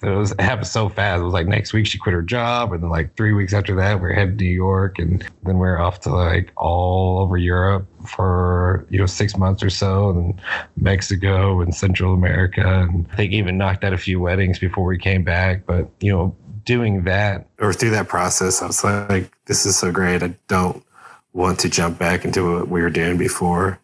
So 0.00 0.12
it 0.12 0.16
was 0.16 0.32
it 0.32 0.40
happened 0.40 0.66
so 0.66 0.88
fast. 0.88 1.20
It 1.20 1.24
was 1.24 1.32
like 1.32 1.46
next 1.46 1.72
week 1.72 1.86
she 1.86 1.98
quit 1.98 2.14
her 2.14 2.22
job, 2.22 2.72
and 2.72 2.82
then 2.82 2.90
like 2.90 3.16
three 3.16 3.32
weeks 3.32 3.52
after 3.52 3.74
that 3.76 4.00
we 4.00 4.08
are 4.10 4.12
headed 4.12 4.38
to 4.38 4.44
New 4.44 4.50
York, 4.50 4.98
and 4.98 5.28
then 5.44 5.58
we 5.58 5.66
are 5.68 5.80
off 5.80 6.00
to 6.00 6.10
like 6.10 6.52
all 6.56 7.18
over 7.18 7.36
Europe 7.36 7.86
for 8.06 8.86
you 8.90 8.98
know 8.98 9.06
six 9.06 9.36
months 9.36 9.62
or 9.62 9.70
so, 9.70 10.10
and 10.10 10.40
Mexico 10.76 11.60
and 11.60 11.74
Central 11.74 12.14
America, 12.14 12.62
and 12.66 13.06
I 13.12 13.16
think 13.16 13.32
even 13.32 13.58
knocked 13.58 13.84
out 13.84 13.92
a 13.92 13.98
few 13.98 14.20
weddings 14.20 14.58
before 14.58 14.84
we 14.84 14.98
came 14.98 15.24
back. 15.24 15.66
But 15.66 15.88
you 16.00 16.12
know, 16.12 16.36
doing 16.64 17.04
that 17.04 17.48
or 17.58 17.72
through 17.72 17.90
that 17.90 18.08
process, 18.08 18.60
I 18.60 18.66
was 18.66 18.84
like, 18.84 19.32
this 19.46 19.64
is 19.64 19.76
so 19.76 19.90
great. 19.90 20.22
I 20.22 20.34
don't 20.48 20.84
want 21.32 21.60
to 21.60 21.68
jump 21.68 21.98
back 21.98 22.24
into 22.24 22.58
what 22.58 22.68
we 22.68 22.80
were 22.80 22.90
doing 22.90 23.16
before. 23.16 23.78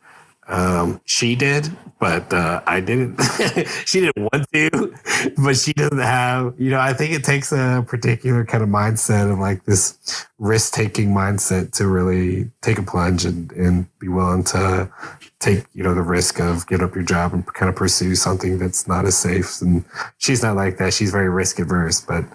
Um, 0.53 1.01
she 1.07 1.35
did, 1.35 1.75
but 1.99 2.31
uh, 2.31 2.61
I 2.67 2.81
didn't. 2.81 3.19
she 3.87 4.01
didn't 4.01 4.29
want 4.31 4.47
to, 4.53 4.95
but 5.39 5.57
she 5.57 5.73
doesn't 5.73 5.99
have, 5.99 6.53
you 6.59 6.69
know, 6.69 6.79
I 6.79 6.93
think 6.93 7.15
it 7.15 7.25
takes 7.25 7.53
a 7.53 7.83
particular 7.89 8.45
kind 8.45 8.63
of 8.63 8.69
mindset 8.69 9.33
of 9.33 9.39
like 9.39 9.65
this 9.65 10.27
risk 10.39 10.75
taking 10.75 11.09
mindset 11.15 11.73
to 11.77 11.87
really 11.87 12.51
take 12.61 12.79
a 12.79 12.83
plunge 12.83 13.25
and, 13.25 13.51
and 13.53 13.87
be 13.99 14.09
willing 14.09 14.45
to 14.45 14.91
take, 15.39 15.65
you 15.73 15.83
know, 15.83 15.95
the 15.95 16.03
risk 16.03 16.39
of 16.39 16.67
get 16.67 16.83
up 16.83 16.95
your 16.95 17.05
job 17.05 17.33
and 17.33 17.47
kind 17.47 17.71
of 17.71 17.75
pursue 17.75 18.15
something 18.15 18.59
that's 18.59 18.87
not 18.87 19.07
as 19.07 19.17
safe. 19.17 19.63
And 19.63 19.87
she's 20.19 20.43
not 20.43 20.55
like 20.55 20.77
that. 20.77 20.93
She's 20.93 21.11
very 21.11 21.31
risk 21.31 21.61
averse, 21.61 22.03
but 22.03 22.27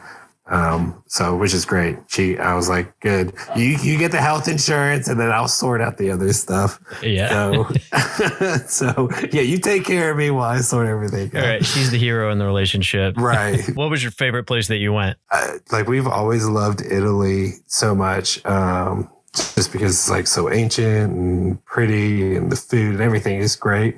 Um, 0.49 1.03
so 1.07 1.35
which 1.35 1.53
is 1.53 1.65
great. 1.65 1.97
She, 2.07 2.37
I 2.37 2.53
was 2.55 2.69
like, 2.69 2.97
good. 3.01 3.33
You 3.55 3.65
you 3.81 3.97
get 3.97 4.11
the 4.11 4.21
health 4.21 4.47
insurance, 4.47 5.07
and 5.09 5.19
then 5.19 5.29
I'll 5.31 5.49
sort 5.49 5.81
out 5.81 5.97
the 5.97 6.09
other 6.11 6.31
stuff. 6.31 6.79
Yeah. 7.03 7.27
So, 7.29 8.57
so 8.67 9.09
yeah, 9.31 9.41
you 9.41 9.57
take 9.57 9.83
care 9.85 10.11
of 10.11 10.17
me 10.17 10.29
while 10.31 10.49
I 10.49 10.61
sort 10.61 10.87
everything. 10.87 11.35
All 11.35 11.41
right. 11.45 11.65
She's 11.65 11.91
the 11.91 11.97
hero 11.97 12.31
in 12.31 12.37
the 12.37 12.45
relationship. 12.45 13.17
Right. 13.17 13.59
What 13.77 13.89
was 13.89 14.01
your 14.01 14.11
favorite 14.11 14.45
place 14.45 14.67
that 14.69 14.77
you 14.77 14.93
went? 14.93 15.17
I, 15.29 15.57
like 15.71 15.87
we've 15.87 16.07
always 16.07 16.45
loved 16.47 16.81
Italy 16.81 17.53
so 17.67 17.93
much, 17.93 18.43
um, 18.45 19.09
just 19.33 19.71
because 19.71 19.91
it's 19.91 20.09
like 20.09 20.27
so 20.27 20.49
ancient 20.51 21.13
and 21.13 21.65
pretty, 21.65 22.35
and 22.35 22.51
the 22.51 22.55
food 22.55 22.93
and 22.93 23.01
everything 23.01 23.37
is 23.39 23.55
great. 23.55 23.97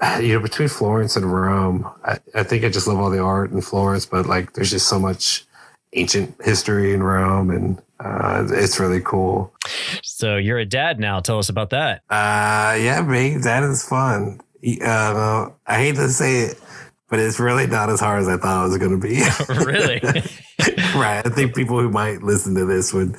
Uh, 0.00 0.20
You 0.22 0.34
know, 0.34 0.40
between 0.40 0.68
Florence 0.68 1.16
and 1.16 1.30
Rome, 1.30 1.86
I, 2.04 2.18
I 2.34 2.42
think 2.42 2.64
I 2.64 2.68
just 2.70 2.86
love 2.86 2.98
all 2.98 3.10
the 3.10 3.20
art 3.20 3.50
in 3.52 3.60
Florence, 3.60 4.06
but 4.06 4.26
like 4.26 4.54
there's 4.54 4.70
just 4.70 4.88
so 4.88 4.98
much 4.98 5.44
ancient 5.96 6.34
history 6.44 6.92
in 6.92 7.02
Rome, 7.02 7.50
and 7.50 7.82
uh, 7.98 8.46
it's 8.50 8.78
really 8.78 9.00
cool. 9.00 9.52
So 10.02 10.36
you're 10.36 10.58
a 10.58 10.66
dad 10.66 11.00
now. 11.00 11.20
Tell 11.20 11.38
us 11.38 11.48
about 11.48 11.70
that. 11.70 12.02
Uh, 12.10 12.76
yeah, 12.78 13.02
mate, 13.06 13.38
that 13.38 13.62
is 13.62 13.86
fun. 13.86 14.40
Uh, 14.82 15.50
I 15.66 15.78
hate 15.78 15.96
to 15.96 16.08
say 16.08 16.42
it, 16.42 16.60
but 17.08 17.18
it's 17.18 17.40
really 17.40 17.66
not 17.66 17.88
as 17.90 18.00
hard 18.00 18.20
as 18.20 18.28
I 18.28 18.36
thought 18.36 18.66
it 18.66 18.68
was 18.68 18.78
going 18.78 19.00
to 19.00 19.06
be. 19.06 19.22
really? 19.64 20.00
right. 20.94 21.24
I 21.24 21.30
think 21.30 21.54
people 21.54 21.80
who 21.80 21.90
might 21.90 22.22
listen 22.22 22.54
to 22.56 22.64
this 22.64 22.92
would 22.92 23.16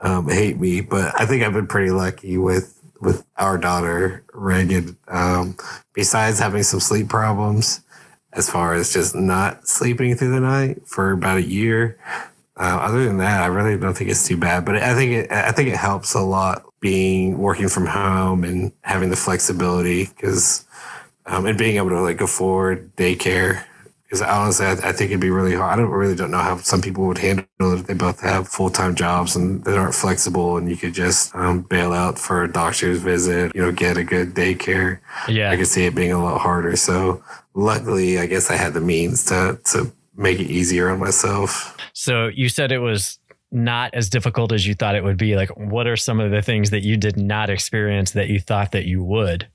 um, 0.00 0.28
hate 0.28 0.58
me, 0.58 0.80
but 0.80 1.18
I 1.18 1.26
think 1.26 1.42
I've 1.42 1.52
been 1.52 1.66
pretty 1.66 1.90
lucky 1.90 2.36
with 2.36 2.76
with 3.00 3.24
our 3.38 3.56
daughter 3.56 4.22
Reagan. 4.34 4.96
Um, 5.08 5.56
besides 5.94 6.38
having 6.38 6.62
some 6.62 6.80
sleep 6.80 7.08
problems, 7.08 7.80
as 8.32 8.48
far 8.48 8.74
as 8.74 8.92
just 8.92 9.14
not 9.14 9.66
sleeping 9.66 10.14
through 10.14 10.30
the 10.30 10.40
night 10.40 10.86
for 10.86 11.12
about 11.12 11.38
a 11.38 11.42
year. 11.42 11.98
Uh, 12.56 12.78
other 12.82 13.04
than 13.04 13.18
that, 13.18 13.42
I 13.42 13.46
really 13.46 13.78
don't 13.78 13.96
think 13.96 14.10
it's 14.10 14.26
too 14.26 14.36
bad. 14.36 14.64
But 14.64 14.76
I 14.76 14.94
think 14.94 15.12
it, 15.12 15.32
I 15.32 15.50
think 15.52 15.68
it 15.68 15.76
helps 15.76 16.14
a 16.14 16.20
lot 16.20 16.64
being 16.80 17.38
working 17.38 17.68
from 17.68 17.86
home 17.86 18.44
and 18.44 18.72
having 18.82 19.10
the 19.10 19.16
flexibility 19.16 20.06
because 20.06 20.64
um, 21.26 21.46
and 21.46 21.58
being 21.58 21.76
able 21.76 21.90
to 21.90 22.00
like 22.00 22.20
afford 22.20 22.94
daycare. 22.96 23.64
Because 24.10 24.22
honestly, 24.22 24.66
I, 24.66 24.72
I 24.72 24.92
think 24.92 25.12
it'd 25.12 25.20
be 25.20 25.30
really 25.30 25.54
hard. 25.54 25.72
I 25.72 25.76
don't 25.76 25.90
really 25.90 26.16
don't 26.16 26.32
know 26.32 26.38
how 26.38 26.56
some 26.56 26.82
people 26.82 27.06
would 27.06 27.18
handle 27.18 27.46
it 27.60 27.80
if 27.80 27.86
they 27.86 27.94
both 27.94 28.20
have 28.22 28.48
full 28.48 28.68
time 28.68 28.96
jobs 28.96 29.36
and 29.36 29.62
they 29.62 29.76
aren't 29.76 29.94
flexible, 29.94 30.56
and 30.56 30.68
you 30.68 30.76
could 30.76 30.94
just 30.94 31.32
um, 31.36 31.62
bail 31.62 31.92
out 31.92 32.18
for 32.18 32.42
a 32.42 32.52
doctor's 32.52 32.98
visit. 32.98 33.54
You 33.54 33.62
know, 33.62 33.70
get 33.70 33.96
a 33.96 34.02
good 34.02 34.34
daycare. 34.34 34.98
Yeah. 35.28 35.52
I 35.52 35.56
could 35.56 35.68
see 35.68 35.84
it 35.84 35.94
being 35.94 36.10
a 36.10 36.20
lot 36.20 36.40
harder. 36.40 36.74
So 36.74 37.22
luckily, 37.54 38.18
I 38.18 38.26
guess 38.26 38.50
I 38.50 38.56
had 38.56 38.74
the 38.74 38.80
means 38.80 39.24
to 39.26 39.60
to 39.66 39.92
make 40.16 40.40
it 40.40 40.50
easier 40.50 40.90
on 40.90 40.98
myself. 40.98 41.76
So 41.92 42.26
you 42.26 42.48
said 42.48 42.72
it 42.72 42.78
was 42.78 43.20
not 43.52 43.94
as 43.94 44.08
difficult 44.08 44.52
as 44.52 44.66
you 44.66 44.74
thought 44.74 44.94
it 44.94 45.04
would 45.04 45.16
be. 45.16 45.36
Like, 45.36 45.50
what 45.56 45.86
are 45.86 45.96
some 45.96 46.18
of 46.20 46.30
the 46.30 46.42
things 46.42 46.70
that 46.70 46.82
you 46.82 46.96
did 46.96 47.16
not 47.16 47.48
experience 47.48 48.12
that 48.12 48.28
you 48.28 48.40
thought 48.40 48.72
that 48.72 48.86
you 48.86 49.02
would? 49.04 49.48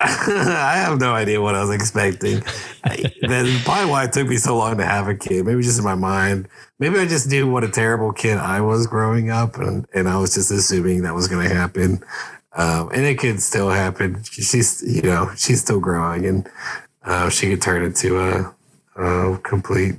I 0.00 0.76
have 0.76 1.00
no 1.00 1.12
idea 1.12 1.40
what 1.40 1.56
I 1.56 1.64
was 1.64 1.74
expecting. 1.74 2.40
That's 2.84 3.64
probably 3.64 3.90
why 3.90 4.04
it 4.04 4.12
took 4.12 4.28
me 4.28 4.36
so 4.36 4.56
long 4.56 4.76
to 4.78 4.84
have 4.84 5.08
a 5.08 5.14
kid. 5.14 5.44
Maybe 5.44 5.62
just 5.62 5.78
in 5.78 5.84
my 5.84 5.96
mind. 5.96 6.48
Maybe 6.78 6.98
I 7.00 7.06
just 7.06 7.28
knew 7.28 7.50
what 7.50 7.64
a 7.64 7.68
terrible 7.68 8.12
kid 8.12 8.38
I 8.38 8.60
was 8.60 8.86
growing 8.86 9.30
up, 9.30 9.56
and, 9.56 9.86
and 9.92 10.08
I 10.08 10.16
was 10.18 10.34
just 10.34 10.52
assuming 10.52 11.02
that 11.02 11.14
was 11.14 11.26
going 11.26 11.48
to 11.48 11.54
happen. 11.54 12.00
Um, 12.52 12.90
and 12.92 13.04
it 13.04 13.18
could 13.18 13.42
still 13.42 13.70
happen. 13.70 14.22
She's, 14.22 14.82
you 14.86 15.02
know, 15.02 15.32
she's 15.36 15.60
still 15.60 15.80
growing, 15.80 16.26
and 16.26 16.48
uh, 17.04 17.28
she 17.28 17.50
could 17.50 17.62
turn 17.62 17.82
into 17.82 18.20
a, 18.20 18.54
a 19.02 19.38
complete, 19.38 19.96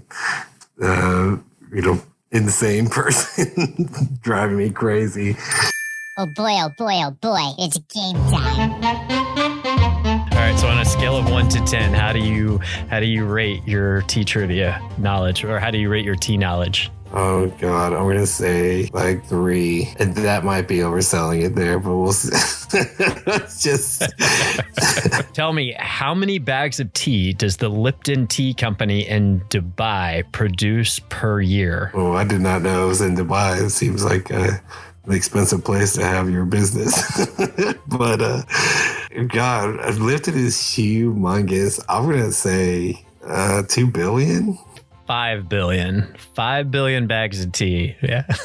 uh, 0.82 1.36
you 1.74 1.82
know, 1.82 2.01
insane 2.32 2.88
person, 2.89 3.89
driving 4.22 4.58
me 4.58 4.70
crazy. 4.70 5.36
Oh 6.18 6.27
boy, 6.36 6.51
oh 6.51 6.70
boy, 6.77 7.01
oh 7.03 7.12
boy, 7.12 7.53
it's 7.58 7.77
game 7.77 8.15
time. 8.32 9.19
Right. 10.50 10.58
So 10.58 10.68
on 10.68 10.79
a 10.79 10.86
scale 10.86 11.15
of 11.15 11.29
one 11.29 11.48
to 11.50 11.63
ten, 11.65 11.94
how 11.94 12.12
do 12.12 12.18
you 12.18 12.58
how 12.89 13.00
do 13.00 13.06
you 13.06 13.24
rate 13.24 13.62
your 13.68 14.01
tea 14.01 14.24
trivia 14.24 14.82
knowledge, 14.98 15.44
or 15.44 15.60
how 15.60 15.70
do 15.70 15.77
you 15.77 15.89
rate 15.89 16.03
your 16.03 16.15
tea 16.15 16.38
knowledge? 16.38 16.89
Oh 17.13 17.50
God, 17.60 17.94
I'm 17.94 18.08
gonna 18.08 18.25
say 18.25 18.89
like 18.91 19.24
three, 19.27 19.94
and 20.00 20.15
that 20.15 20.44
might 20.44 20.68
be 20.68 20.77
overselling 20.77 21.46
it 21.46 21.53
there, 21.53 21.77
but 21.77 21.96
we'll 21.96 22.13
see. 22.13 22.32
just 23.62 24.12
Tell 25.36 25.53
me, 25.53 25.75
how 25.77 26.15
many 26.15 26.39
bags 26.39 26.79
of 26.79 26.91
tea 26.94 27.32
does 27.32 27.58
the 27.58 27.70
Lipton 27.70 28.25
Tea 28.25 28.56
Company 28.56 29.08
in 29.08 29.41
Dubai 29.50 30.24
produce 30.32 30.98
per 31.10 31.41
year? 31.41 31.91
oh, 31.94 32.13
I 32.13 32.24
did 32.24 32.41
not 32.41 32.63
know 32.63 32.86
it 32.86 32.88
was 32.88 33.01
in 33.01 33.15
Dubai. 33.15 33.63
It 33.63 33.70
seems 33.70 34.03
like 34.03 34.32
uh, 34.32 34.53
an 35.06 35.13
expensive 35.13 35.63
place 35.63 35.94
to 35.94 36.03
have 36.03 36.27
your 36.27 36.46
business, 36.46 37.27
but 37.88 38.20
uh, 38.20 38.41
God, 39.28 39.96
Lipton 39.98 40.36
is 40.36 40.56
humongous. 40.56 41.84
I'm 41.89 42.10
gonna 42.10 42.32
say 42.32 43.04
uh, 43.25 43.63
two 43.63 43.88
billion. 43.88 44.58
Five 45.08 45.50
billion. 45.50 46.16
Five 46.36 46.70
billion 46.70 47.08
bags 47.08 47.44
of 47.44 47.51
tea. 47.51 47.96
Yeah. 48.01 48.25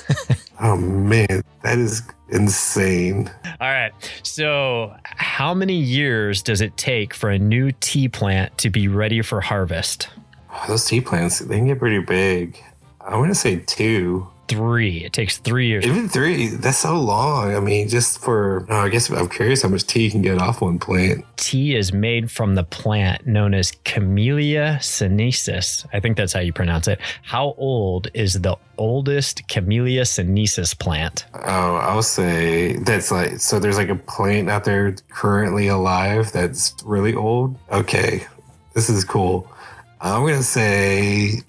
Oh 0.60 0.76
man, 0.76 1.42
that 1.62 1.78
is 1.78 2.00
insane. 2.28 3.30
All 3.60 3.68
right. 3.68 3.92
So, 4.22 4.94
how 5.02 5.52
many 5.52 5.74
years 5.74 6.42
does 6.42 6.60
it 6.60 6.76
take 6.76 7.12
for 7.12 7.28
a 7.28 7.38
new 7.38 7.72
tea 7.80 8.08
plant 8.08 8.56
to 8.58 8.70
be 8.70 8.86
ready 8.86 9.20
for 9.20 9.40
harvest? 9.40 10.08
Oh, 10.50 10.64
those 10.68 10.84
tea 10.84 11.00
plants, 11.00 11.40
they 11.40 11.56
can 11.56 11.66
get 11.66 11.80
pretty 11.80 11.98
big. 11.98 12.56
I'm 13.00 13.20
gonna 13.20 13.34
say 13.34 13.56
two. 13.66 14.28
Three. 14.48 15.04
It 15.04 15.12
takes 15.12 15.38
three 15.38 15.68
years. 15.68 15.86
Even 15.86 16.08
three, 16.08 16.48
that's 16.48 16.78
so 16.78 17.00
long. 17.00 17.54
I 17.54 17.60
mean, 17.60 17.88
just 17.88 18.18
for, 18.20 18.66
oh, 18.68 18.76
I 18.76 18.88
guess 18.88 19.08
I'm 19.08 19.28
curious 19.28 19.62
how 19.62 19.68
much 19.68 19.86
tea 19.86 20.04
you 20.04 20.10
can 20.10 20.22
get 20.22 20.38
off 20.38 20.60
one 20.60 20.78
plant. 20.78 21.24
Tea 21.36 21.74
is 21.76 21.92
made 21.92 22.30
from 22.30 22.54
the 22.54 22.64
plant 22.64 23.26
known 23.26 23.54
as 23.54 23.72
Camellia 23.84 24.78
sinensis. 24.82 25.86
I 25.92 26.00
think 26.00 26.16
that's 26.16 26.32
how 26.32 26.40
you 26.40 26.52
pronounce 26.52 26.88
it. 26.88 27.00
How 27.22 27.54
old 27.56 28.08
is 28.12 28.34
the 28.34 28.56
oldest 28.76 29.48
Camellia 29.48 30.04
sinensis 30.04 30.74
plant? 30.74 31.24
Oh, 31.34 31.76
I'll 31.76 32.02
say 32.02 32.76
that's 32.76 33.10
like, 33.10 33.38
so 33.38 33.58
there's 33.58 33.78
like 33.78 33.88
a 33.88 33.96
plant 33.96 34.50
out 34.50 34.64
there 34.64 34.94
currently 35.08 35.68
alive 35.68 36.32
that's 36.32 36.74
really 36.84 37.14
old. 37.14 37.56
Okay, 37.70 38.26
this 38.74 38.90
is 38.90 39.04
cool. 39.04 39.50
I'm 40.00 40.20
going 40.20 40.36
to 40.36 40.42
say 40.42 41.40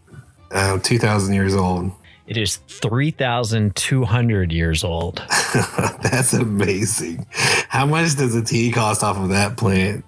uh, 0.52 0.80
2,000 0.80 1.34
years 1.34 1.56
old. 1.56 1.92
It 2.28 2.38
is 2.38 2.58
3,200 2.68 4.52
years 4.52 4.84
old. 4.84 5.24
that's 6.02 6.34
amazing. 6.34 7.26
How 7.32 7.86
much 7.86 8.16
does 8.16 8.36
a 8.36 8.44
tea 8.44 8.72
cost 8.72 9.04
off 9.04 9.18
of 9.18 9.30
that 9.30 9.58
plant? 9.58 10.04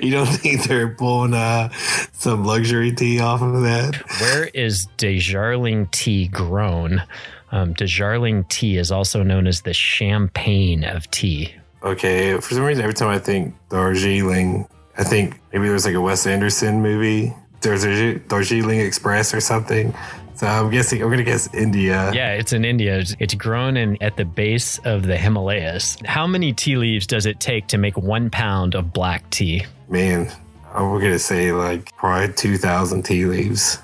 You 0.00 0.10
don't 0.10 0.26
think 0.26 0.64
they're 0.64 0.88
pulling 0.88 1.34
uh, 1.34 1.70
some 2.12 2.44
luxury 2.44 2.92
tea 2.92 3.20
off 3.20 3.42
of 3.42 3.62
that? 3.62 3.96
Where 4.20 4.44
is 4.54 4.86
Darjeeling 4.96 5.88
tea 5.90 6.28
grown? 6.28 7.02
Um, 7.50 7.72
Darjeeling 7.74 8.44
tea 8.44 8.76
is 8.76 8.92
also 8.92 9.22
known 9.22 9.46
as 9.46 9.62
the 9.62 9.72
champagne 9.72 10.84
of 10.84 11.10
tea. 11.10 11.54
Okay, 11.82 12.34
for 12.40 12.54
some 12.54 12.64
reason, 12.64 12.82
every 12.82 12.94
time 12.94 13.08
I 13.08 13.18
think 13.18 13.54
Darjeeling, 13.68 14.68
I 14.96 15.04
think 15.04 15.40
maybe 15.52 15.68
there's 15.68 15.86
like 15.86 15.94
a 15.94 16.00
Wes 16.00 16.26
Anderson 16.26 16.82
movie. 16.82 17.34
There's 17.60 17.84
a 17.84 18.18
Darjeeling 18.20 18.80
Express 18.80 19.34
or 19.34 19.40
something. 19.40 19.94
So 20.36 20.46
I'm 20.46 20.70
guessing 20.70 21.02
I'm 21.02 21.10
gonna 21.10 21.24
guess 21.24 21.52
India. 21.52 22.12
Yeah, 22.14 22.34
it's 22.34 22.52
in 22.52 22.64
India. 22.64 22.98
It's- 23.00 23.34
grown 23.34 23.76
in 23.76 24.00
at 24.00 24.16
the 24.16 24.24
base 24.24 24.78
of 24.84 25.02
the 25.02 25.16
Himalayas. 25.16 25.96
How 26.04 26.26
many 26.28 26.52
tea 26.52 26.76
leaves 26.76 27.06
does 27.06 27.26
it 27.26 27.40
take 27.40 27.66
to 27.68 27.78
make 27.78 27.96
one 27.96 28.30
pound 28.30 28.76
of 28.76 28.92
black 28.92 29.28
tea? 29.30 29.66
Man, 29.88 30.30
I'm 30.72 31.00
gonna 31.00 31.18
say 31.18 31.50
like 31.52 31.94
probably 31.96 32.32
two 32.34 32.56
thousand 32.56 33.02
tea 33.04 33.24
leaves. 33.24 33.78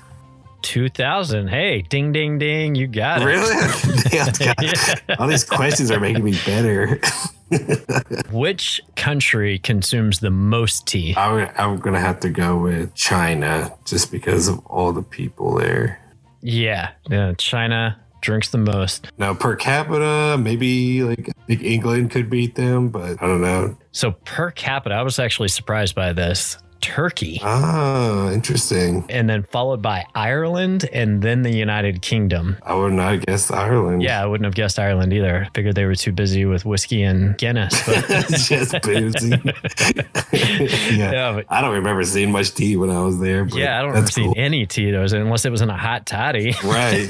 2,000. 0.61 1.47
Hey, 1.47 1.83
ding, 1.83 2.11
ding, 2.11 2.39
ding. 2.39 2.73
You 2.73 2.87
got 2.87 3.21
it. 3.21 3.25
Really? 3.25 3.53
Damn. 4.33 4.55
Yeah. 4.63 5.15
All 5.19 5.27
these 5.27 5.43
questions 5.43 5.91
are 5.91 5.99
making 5.99 6.23
me 6.23 6.33
better. 6.43 6.99
Which 8.31 8.81
country 8.95 9.59
consumes 9.59 10.19
the 10.19 10.31
most 10.31 10.87
tea? 10.87 11.13
I'm, 11.17 11.49
I'm 11.57 11.77
gonna 11.77 11.99
have 11.99 12.19
to 12.21 12.29
go 12.29 12.57
with 12.57 12.93
China 12.95 13.73
just 13.85 14.11
because 14.11 14.47
of 14.47 14.65
all 14.65 14.91
the 14.91 15.03
people 15.03 15.55
there. 15.55 16.01
Yeah, 16.41 16.91
yeah, 17.09 17.33
China 17.37 17.99
drinks 18.21 18.49
the 18.49 18.57
most. 18.57 19.07
Now 19.17 19.33
per 19.33 19.55
capita, 19.55 20.37
maybe 20.37 21.03
like 21.03 21.29
I 21.29 21.45
think 21.47 21.63
England 21.63 22.11
could 22.11 22.29
beat 22.29 22.55
them, 22.55 22.89
but 22.89 23.21
I 23.21 23.27
don't 23.27 23.41
know. 23.41 23.77
So 23.91 24.11
per 24.11 24.51
capita, 24.51 24.95
I 24.95 25.03
was 25.03 25.19
actually 25.19 25.49
surprised 25.49 25.95
by 25.95 26.13
this. 26.13 26.57
Turkey. 26.85 27.39
Oh, 27.43 28.31
interesting. 28.31 29.05
And 29.09 29.27
then 29.27 29.41
followed 29.41 29.81
by 29.81 30.05
Ireland 30.13 30.87
and 30.93 31.19
then 31.23 31.41
the 31.41 31.49
United 31.49 32.03
Kingdom. 32.03 32.57
I 32.61 32.75
would 32.75 32.93
not 32.93 33.13
have 33.13 33.25
guessed 33.25 33.51
Ireland. 33.51 34.03
Yeah, 34.03 34.21
I 34.21 34.27
wouldn't 34.27 34.45
have 34.45 34.53
guessed 34.53 34.77
Ireland 34.77 35.11
either. 35.11 35.47
Figured 35.55 35.73
they 35.73 35.85
were 35.85 35.95
too 35.95 36.11
busy 36.11 36.45
with 36.45 36.63
whiskey 36.63 37.01
and 37.01 37.35
Guinness. 37.39 37.73
But 37.87 38.07
just 38.29 38.79
boozy. 38.83 39.29
yeah. 40.31 41.11
yeah, 41.11 41.31
but 41.33 41.45
I 41.49 41.61
don't 41.61 41.73
remember 41.73 42.03
seeing 42.03 42.31
much 42.31 42.53
tea 42.53 42.77
when 42.77 42.91
I 42.91 43.01
was 43.01 43.19
there. 43.19 43.45
But 43.45 43.57
yeah, 43.57 43.79
I 43.79 43.81
don't 43.81 43.89
remember 43.89 44.05
that's 44.05 44.13
seeing 44.13 44.33
cool. 44.35 44.43
any 44.43 44.67
Tito's 44.67 45.13
unless 45.13 45.43
it 45.45 45.49
was 45.49 45.61
in 45.61 45.71
a 45.71 45.77
hot 45.77 46.05
toddy. 46.05 46.53
Right. 46.63 47.09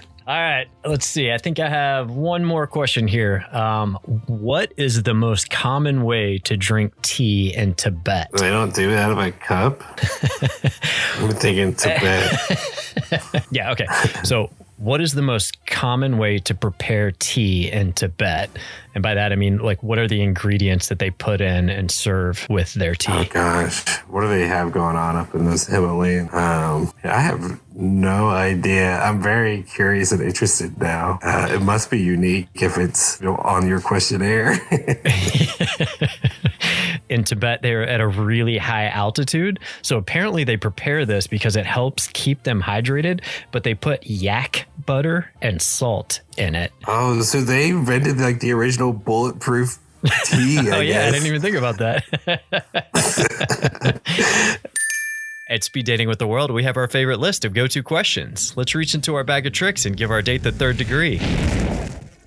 All 0.28 0.34
right, 0.34 0.66
let's 0.84 1.06
see. 1.06 1.30
I 1.30 1.38
think 1.38 1.60
I 1.60 1.68
have 1.68 2.10
one 2.10 2.44
more 2.44 2.66
question 2.66 3.06
here. 3.06 3.46
Um, 3.52 3.94
what 4.26 4.72
is 4.76 5.04
the 5.04 5.14
most 5.14 5.50
common 5.50 6.02
way 6.02 6.38
to 6.38 6.56
drink 6.56 7.00
tea 7.02 7.54
in 7.54 7.74
Tibet? 7.74 8.30
they 8.32 8.50
don't 8.50 8.74
do 8.74 8.90
it 8.90 8.96
out 8.98 9.12
of 9.12 9.18
a 9.18 9.30
cup. 9.30 9.82
I'm 11.20 11.30
thinking 11.30 11.74
Tibet. 11.74 12.32
Yeah, 13.50 13.70
okay. 13.72 13.86
So, 14.24 14.50
what 14.78 15.00
is 15.00 15.12
the 15.12 15.22
most 15.22 15.64
common 15.66 16.18
way 16.18 16.38
to 16.40 16.54
prepare 16.54 17.12
tea 17.12 17.70
in 17.70 17.92
Tibet? 17.92 18.50
And 18.94 19.02
by 19.02 19.14
that, 19.14 19.32
I 19.32 19.36
mean, 19.36 19.58
like, 19.58 19.82
what 19.82 19.98
are 19.98 20.08
the 20.08 20.22
ingredients 20.22 20.88
that 20.88 20.98
they 20.98 21.10
put 21.10 21.40
in 21.40 21.70
and 21.70 21.90
serve 21.90 22.46
with 22.50 22.74
their 22.74 22.94
tea? 22.94 23.12
Oh 23.12 23.24
gosh, 23.24 23.86
what 24.08 24.22
do 24.22 24.28
they 24.28 24.48
have 24.48 24.72
going 24.72 24.96
on 24.96 25.14
up 25.14 25.34
in 25.34 25.44
those 25.44 25.66
Himalayan? 25.66 26.28
Um, 26.32 26.92
I 27.04 27.20
have 27.20 27.60
no 27.76 28.30
idea. 28.30 28.98
I'm 28.98 29.22
very 29.22 29.62
curious 29.62 30.10
and 30.10 30.22
interested 30.22 30.80
now. 30.80 31.18
Uh, 31.22 31.48
it 31.50 31.60
must 31.60 31.90
be 31.90 32.00
unique 32.00 32.48
if 32.54 32.78
it's 32.78 33.20
you 33.20 33.26
know, 33.26 33.36
on 33.36 33.68
your 33.68 33.80
questionnaire. 33.80 34.58
in 37.10 37.24
Tibet, 37.24 37.60
they're 37.62 37.86
at 37.86 38.00
a 38.00 38.06
really 38.06 38.58
high 38.58 38.86
altitude. 38.86 39.60
So 39.82 39.98
apparently 39.98 40.44
they 40.44 40.56
prepare 40.56 41.04
this 41.04 41.26
because 41.26 41.56
it 41.56 41.66
helps 41.66 42.06
keep 42.08 42.44
them 42.44 42.62
hydrated, 42.62 43.20
but 43.52 43.62
they 43.62 43.74
put 43.74 44.06
yak 44.06 44.66
butter 44.86 45.30
and 45.42 45.60
salt 45.60 46.20
in 46.38 46.54
it. 46.54 46.72
oh, 46.86 47.20
so 47.20 47.42
they 47.42 47.68
invented 47.68 48.18
like 48.18 48.40
the 48.40 48.52
original 48.52 48.92
bulletproof 48.92 49.78
tea. 50.24 50.58
I 50.58 50.76
oh, 50.76 50.80
yeah. 50.80 51.06
I 51.06 51.10
didn't 51.10 51.26
even 51.26 51.42
think 51.42 51.56
about 51.56 51.78
that. 51.78 52.04
At 55.48 55.62
Speed 55.62 55.86
Dating 55.86 56.08
with 56.08 56.18
the 56.18 56.26
World, 56.26 56.50
we 56.50 56.64
have 56.64 56.76
our 56.76 56.88
favorite 56.88 57.20
list 57.20 57.44
of 57.44 57.54
go 57.54 57.68
to 57.68 57.82
questions. 57.82 58.52
Let's 58.56 58.74
reach 58.74 58.94
into 58.96 59.14
our 59.14 59.22
bag 59.22 59.46
of 59.46 59.52
tricks 59.52 59.86
and 59.86 59.96
give 59.96 60.10
our 60.10 60.20
date 60.20 60.42
the 60.42 60.50
third 60.50 60.76
degree 60.76 61.20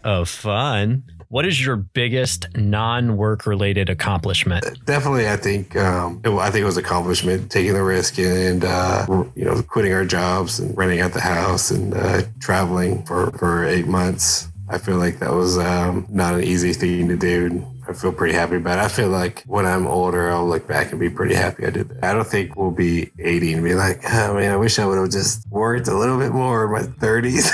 of 0.06 0.30
fun. 0.30 1.04
What 1.28 1.46
is 1.46 1.64
your 1.64 1.76
biggest 1.76 2.48
non 2.56 3.18
work 3.18 3.46
related 3.46 3.90
accomplishment? 3.90 4.66
definitely 4.86 5.28
i 5.30 5.36
think 5.36 5.76
um 5.76 6.22
it- 6.24 6.30
i 6.30 6.50
think 6.50 6.62
it 6.64 6.66
was 6.66 6.78
accomplishment 6.78 7.52
taking 7.52 7.74
the 7.74 7.84
risk 7.84 8.18
and 8.18 8.64
uh 8.66 9.06
you 9.36 9.44
know 9.46 9.62
quitting 9.64 9.94
our 9.94 10.06
jobs 10.06 10.60
and 10.60 10.76
renting 10.78 11.02
out 11.02 11.12
the 11.14 11.20
house 11.22 11.70
and 11.70 11.94
uh 11.94 12.22
traveling 12.40 13.04
for 13.06 13.30
for 13.32 13.64
eight 13.66 13.86
months 13.86 14.48
i 14.70 14.78
feel 14.80 14.98
like 14.98 15.20
that 15.20 15.32
was 15.32 15.58
um 15.60 16.08
not 16.10 16.34
an 16.34 16.44
easy 16.44 16.74
thing 16.74 17.08
to 17.10 17.16
do 17.18 17.64
I 17.90 17.94
feel 17.94 18.14
pretty 18.14 18.36
happy 18.36 18.58
about 18.58 18.78
it. 18.78 18.84
I 18.84 18.88
feel 18.88 19.10
like 19.10 19.44
when 19.48 19.66
I'm 19.66 19.88
older, 19.88 20.30
I'll 20.30 20.48
look 20.48 20.68
back 20.68 20.92
and 20.92 21.00
be 21.00 21.10
pretty 21.10 21.34
happy 21.34 21.66
I 21.66 21.72
did 21.72 21.90
that. 21.90 22.04
I 22.04 22.14
don't 22.14 22.28
think 22.28 22.56
we'll 22.56 22.70
be 22.70 23.10
80 23.18 23.54
and 23.54 23.64
be 23.64 23.74
like, 23.74 24.02
oh 24.06 24.36
man, 24.36 24.52
I 24.52 24.58
wish 24.58 24.78
I 24.78 24.86
would 24.86 25.00
have 25.00 25.10
just 25.10 25.48
worked 25.50 25.88
a 25.88 25.98
little 25.98 26.20
bit 26.20 26.32
more 26.32 26.66
in 26.66 26.72
my 26.72 26.88
30s. 26.98 27.50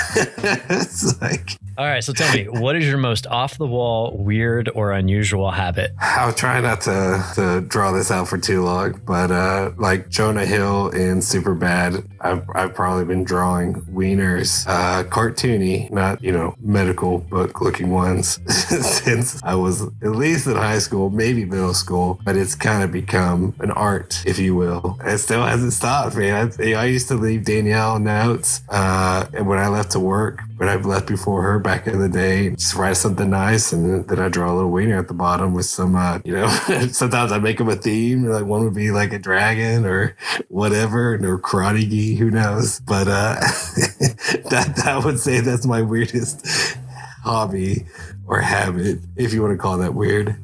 it's 0.70 1.20
like, 1.22 1.52
All 1.78 1.84
right, 1.84 2.02
so 2.02 2.14
tell 2.14 2.32
me, 2.34 2.44
what 2.48 2.74
is 2.74 2.86
your 2.86 2.96
most 2.96 3.26
off 3.26 3.58
the 3.58 3.66
wall, 3.66 4.16
weird, 4.16 4.70
or 4.74 4.92
unusual 4.92 5.50
habit? 5.50 5.92
I'll 6.00 6.32
try 6.32 6.58
not 6.60 6.80
to, 6.82 7.22
to 7.34 7.60
draw 7.60 7.92
this 7.92 8.10
out 8.10 8.28
for 8.28 8.38
too 8.38 8.62
long, 8.62 8.98
but 9.04 9.30
uh, 9.30 9.72
like 9.76 10.08
Jonah 10.08 10.46
Hill 10.46 10.88
in 10.88 11.18
Superbad, 11.18 12.08
I've, 12.22 12.48
I've 12.54 12.74
probably 12.74 13.04
been 13.04 13.24
drawing 13.24 13.82
wieners, 13.82 14.66
uh, 14.66 15.04
cartoony, 15.04 15.90
not, 15.90 16.22
you 16.22 16.32
know, 16.32 16.54
medical 16.60 17.18
book 17.18 17.60
looking 17.60 17.90
ones 17.90 18.40
since 19.04 19.42
I 19.42 19.54
was 19.54 19.82
at 19.82 20.12
least 20.12 20.46
in 20.46 20.56
high 20.56 20.78
school, 20.78 21.10
maybe 21.10 21.44
middle 21.44 21.74
school, 21.74 22.18
but 22.24 22.36
it's 22.36 22.54
kind 22.54 22.84
of 22.84 22.90
become 22.90 23.54
an 23.60 23.70
art, 23.70 24.22
if 24.24 24.38
you 24.38 24.54
will. 24.54 24.98
It 25.04 25.18
still 25.18 25.44
hasn't 25.44 25.74
stopped, 25.74 26.16
man. 26.16 26.52
I, 26.58 26.72
I 26.72 26.84
used 26.86 27.08
to 27.08 27.16
leave 27.16 27.44
Danielle 27.44 27.98
notes 27.98 28.62
uh, 28.70 29.26
when 29.26 29.58
I 29.58 29.68
left 29.68 29.90
to 29.90 30.00
work, 30.00 30.40
but 30.56 30.68
I've 30.68 30.86
left 30.86 31.06
before 31.06 31.42
her 31.42 31.58
back 31.58 31.86
in 31.86 32.00
the 32.00 32.08
day. 32.08 32.50
Just 32.50 32.74
write 32.74 32.96
something 32.96 33.28
nice, 33.28 33.72
and 33.72 34.06
then 34.08 34.18
I 34.18 34.28
draw 34.28 34.52
a 34.52 34.54
little 34.54 34.70
wiener 34.70 34.98
at 34.98 35.08
the 35.08 35.14
bottom 35.14 35.52
with 35.52 35.66
some, 35.66 35.94
uh, 35.94 36.20
you 36.24 36.32
know. 36.32 36.48
sometimes 36.92 37.32
I 37.32 37.38
make 37.38 37.58
them 37.58 37.68
a 37.68 37.76
theme. 37.76 38.24
Like 38.24 38.46
one 38.46 38.64
would 38.64 38.74
be 38.74 38.90
like 38.90 39.12
a 39.12 39.18
dragon 39.18 39.84
or 39.84 40.16
whatever, 40.48 41.14
or 41.14 41.38
karate 41.38 41.88
gi. 41.88 42.16
Who 42.16 42.30
knows? 42.30 42.80
But 42.80 43.08
uh, 43.08 43.34
that 44.50 44.82
I 44.86 44.98
would 45.04 45.20
say 45.20 45.40
that's 45.40 45.66
my 45.66 45.82
weirdest 45.82 46.46
hobby 47.22 47.86
or 48.26 48.40
habit, 48.40 49.00
if 49.16 49.32
you 49.32 49.42
want 49.42 49.52
to 49.52 49.58
call 49.58 49.78
that 49.78 49.94
weird. 49.94 50.36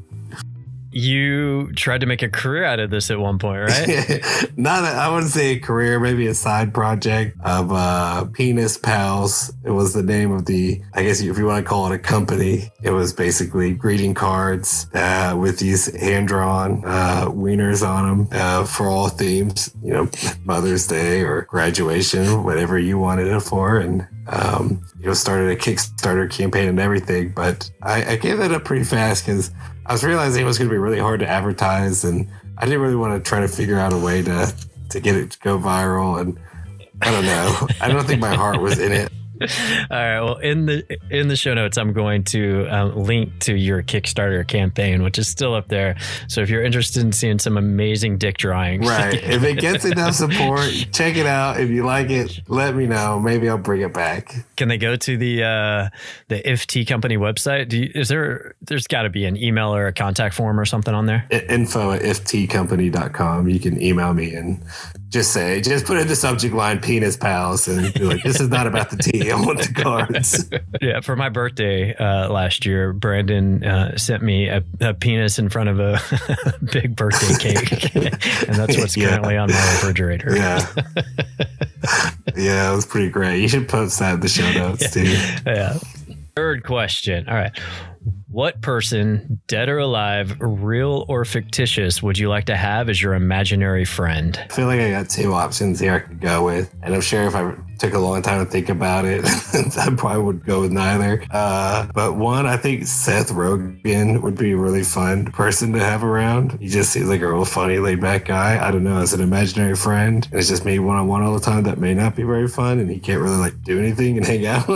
You 0.93 1.73
tried 1.73 2.03
to 2.03 2.07
make 2.07 2.23
a 2.23 2.29
career 2.29 2.65
out 2.65 2.79
of 2.79 2.91
this 2.91 3.11
at 3.11 3.19
one 3.19 3.39
point, 3.39 3.63
right? 3.63 4.23
Not 4.57 4.85
a, 4.85 4.89
I 4.89 5.09
wouldn't 5.09 5.33
say 5.33 5.53
a 5.53 5.59
career, 5.59 5.99
maybe 5.99 6.27
a 6.27 6.35
side 6.35 6.75
project 6.75 7.39
of 7.43 7.73
uh, 7.73 8.27
Penis 8.27 8.77
Pals. 8.77 9.53
It 9.65 9.71
was 9.71 9.95
the 9.95 10.03
name 10.03 10.33
of 10.33 10.45
the, 10.45 10.83
I 10.93 11.03
guess 11.03 11.21
if 11.21 11.39
you 11.39 11.47
want 11.47 11.65
to 11.65 11.69
call 11.69 11.91
it 11.91 11.95
a 11.95 11.99
company, 11.99 12.71
it 12.83 12.91
was 12.91 13.13
basically 13.13 13.73
greeting 13.73 14.13
cards 14.13 14.87
uh, 14.93 15.37
with 15.39 15.59
these 15.59 15.95
hand 15.99 16.29
drawn 16.29 16.83
uh, 16.85 17.27
wieners 17.27 17.87
on 17.87 18.27
them 18.27 18.29
uh, 18.33 18.65
for 18.65 18.89
all 18.89 19.09
themes, 19.09 19.75
you 19.83 19.93
know, 19.93 20.11
Mother's 20.45 20.87
Day 20.87 21.23
or 21.23 21.43
graduation, 21.43 22.45
whatever 22.45 22.79
you 22.79 22.99
wanted 22.99 23.29
it 23.29 23.41
for. 23.41 23.79
And 23.79 24.07
um, 24.27 24.85
you 24.99 25.07
know, 25.07 25.15
started 25.15 25.51
a 25.51 25.57
Kickstarter 25.57 26.31
campaign 26.31 26.69
and 26.69 26.81
everything. 26.81 27.33
But 27.35 27.71
I, 27.83 28.13
I 28.13 28.17
gave 28.17 28.39
that 28.39 28.53
up 28.53 28.65
pretty 28.65 28.85
fast 28.85 29.27
because 29.27 29.51
I 29.87 29.93
was 29.93 30.05
realizing 30.05 30.43
it 30.43 30.47
was 30.47 30.59
going 30.59 30.69
to 30.69 30.75
be 30.75 30.79
really 30.79 30.99
hard 30.99 31.21
to 31.21 31.29
advertise, 31.29 32.05
and 32.05 32.29
I 32.59 32.67
didn't 32.67 32.81
really 32.81 32.97
want 32.97 33.23
to 33.23 33.29
try 33.29 33.41
to 33.41 33.49
figure 33.49 33.79
out 33.79 33.93
a 33.93 33.99
way 33.99 34.23
to 34.23 34.55
to 34.91 35.01
get 35.01 35.17
it 35.17 35.31
to 35.33 35.39
go 35.41 35.59
viral. 35.59 36.21
And 36.21 36.39
I 37.01 37.11
don't 37.11 37.25
know. 37.25 37.69
I 37.81 37.89
don't 37.89 38.07
think 38.07 38.21
my 38.21 38.35
heart 38.35 38.61
was 38.61 38.79
in 38.79 38.93
it. 38.93 39.13
All 39.41 39.47
right. 39.91 40.21
Well, 40.21 40.37
in 40.37 40.67
the 40.67 40.99
in 41.11 41.29
the 41.29 41.37
show 41.37 41.55
notes, 41.55 41.77
I'm 41.79 41.93
going 41.93 42.25
to 42.25 42.67
um, 42.69 42.97
link 42.97 43.39
to 43.41 43.55
your 43.57 43.83
Kickstarter 43.83 44.47
campaign, 44.47 45.03
which 45.03 45.19
is 45.19 45.27
still 45.29 45.55
up 45.55 45.69
there. 45.69 45.97
So 46.29 46.43
if 46.43 46.51
you're 46.51 46.63
interested 46.63 47.03
in 47.03 47.13
seeing 47.13 47.39
some 47.39 47.57
amazing 47.57 48.19
dick 48.19 48.39
drawings, 48.39 48.89
Right. 48.89 49.15
If 49.33 49.43
it 49.45 49.59
gets 49.59 49.85
enough 49.85 50.15
support, 50.15 50.69
check 50.93 51.17
it 51.17 51.27
out. 51.27 51.59
If 51.59 51.71
you 51.71 51.85
like 51.85 52.11
it, 52.11 52.41
let 52.49 52.75
me 52.75 52.87
know. 52.87 53.19
Maybe 53.19 53.49
I'll 53.49 53.59
bring 53.59 53.81
it 53.81 53.93
back. 53.95 54.35
can 54.57 54.69
they 54.69 54.79
go 54.79 54.97
to 54.97 55.17
the 55.17 55.43
uh, 55.43 55.89
the 56.29 56.49
If 56.51 56.67
Tea 56.67 56.85
Company 56.85 57.17
website? 57.17 57.69
Do 57.69 57.79
you, 57.79 57.91
is 57.95 58.09
there 58.09 58.55
there's 58.61 58.87
got 58.87 59.03
to 59.03 59.11
be 59.11 59.25
an 59.25 59.37
email 59.37 59.75
or 59.75 59.87
a 59.87 59.93
contact 59.93 60.35
form 60.35 60.61
or 60.61 60.65
something 60.65 60.95
on 60.95 61.07
there? 61.07 61.27
Info 61.31 61.93
at 61.93 62.03
ifteacompany.com. 62.03 63.49
You 63.49 63.59
can 63.61 63.81
email 63.83 64.13
me 64.15 64.35
and 64.35 64.63
just 65.13 65.33
say, 65.33 65.61
just 65.61 65.85
put 65.85 65.99
in 65.99 66.09
the 66.09 66.17
subject 66.17 66.55
line 66.55 66.81
penis 66.81 67.19
pals 67.19 67.69
and 67.69 67.93
be 67.93 68.01
like, 68.01 68.23
this 68.23 68.41
is 68.41 68.49
not 68.49 68.67
about 68.67 68.89
the 68.91 68.97
tea. 68.97 69.31
I 69.31 69.37
want 69.37 69.59
the 69.61 69.73
cards. 69.73 70.51
Yeah, 70.81 71.01
for 71.01 71.15
my 71.15 71.29
birthday 71.29 71.95
uh, 71.95 72.29
last 72.31 72.65
year, 72.67 72.93
Brandon 72.93 73.63
uh, 73.63 73.97
sent 73.97 74.23
me 74.23 74.49
a, 74.49 74.65
a 74.81 74.95
penis 74.95 75.39
in 75.39 75.49
front 75.49 75.69
of 75.69 75.79
a 75.79 76.01
big 76.73 76.97
birthday 76.97 77.55
cake, 77.55 77.95
and 77.95 78.57
that's 78.57 78.77
what's 78.79 78.97
Yeah. 78.97 79.11
currently 79.11 79.37
on 79.37 79.49
my 79.51 79.55
refrigerator. 79.75 80.35
Yeah. 80.35 80.67
yeah, 82.37 82.73
it 82.73 82.75
was 82.75 82.87
pretty 82.87 83.11
great. 83.11 83.41
You 83.43 83.49
should 83.49 83.69
post 83.69 83.99
that 84.01 84.15
in 84.15 84.21
the 84.21 84.29
show 84.29 84.51
notes 84.53 84.91
too. 84.93 85.05
Yeah. 85.47 85.79
Third 86.35 86.65
question. 86.65 87.29
All 87.29 87.35
right. 87.35 87.57
What 88.29 88.63
person, 88.63 89.43
dead 89.47 89.69
or 89.69 89.79
alive, 89.79 90.35
real 90.41 91.05
or 91.09 91.27
fictitious, 91.27 92.03
would 92.03 92.17
you 92.17 92.31
like 92.31 92.47
to 92.47 92.57
have 92.57 92.89
as 92.89 93.01
your 93.01 93.13
imaginary 93.13 93.85
friend? 93.85 94.41
I 94.43 94.53
feel 94.53 94.67
like 94.67 94.81
I 94.81 94.91
got 94.91 95.11
two 95.11 95.35
options 95.35 95.79
here 95.79 95.95
I 95.95 95.99
could 96.01 96.21
go 96.21 96.47
with. 96.47 96.75
And 96.83 96.95
I'm 96.95 97.03
sure 97.03 97.25
if 97.25 97.35
I 97.35 97.55
took 97.79 97.93
a 97.93 97.99
long 97.99 98.23
time 98.23 98.43
to 98.43 98.51
think 98.51 98.71
about 98.71 99.05
it, 99.05 99.23
I 99.79 99.95
probably 99.95 100.23
would 100.23 100.47
go 100.47 100.63
with 100.63 100.73
neither. 100.73 101.23
Uh, 101.31 101.87
but 101.95 102.17
one, 102.17 102.47
I 102.47 102.57
think 102.57 102.87
Seth 102.87 103.31
Rogen 103.31 104.23
would 104.23 104.39
be 104.39 104.53
a 104.53 104.57
really 104.57 104.83
fun 104.83 105.27
person 105.27 105.75
to 105.75 105.81
have 105.81 106.03
around. 106.03 106.59
He 106.59 106.69
just 106.69 106.91
seems 106.91 107.11
like 107.11 107.21
a 107.21 107.29
real 107.29 107.45
funny, 107.45 107.79
laid 107.79 108.01
back 108.01 108.25
guy. 108.25 108.67
I 108.67 108.71
don't 108.71 108.85
know, 108.85 108.99
as 109.01 109.13
an 109.13 109.21
imaginary 109.21 109.77
friend. 109.77 110.27
And 110.31 110.41
it's 110.41 110.49
just 110.49 110.65
me 110.65 110.79
one 110.79 110.97
on 110.97 111.07
one 111.07 111.23
all 111.23 111.35
the 111.35 111.45
time. 111.45 111.65
That 111.65 111.79
may 111.79 111.93
not 111.93 112.17
be 112.17 112.23
very 112.23 112.49
fun. 112.49 112.79
And 112.79 112.91
he 112.91 112.99
can't 112.99 113.21
really 113.21 113.37
like 113.37 113.63
do 113.63 113.79
anything 113.79 114.17
and 114.17 114.27
hang 114.27 114.47
out. 114.47 114.67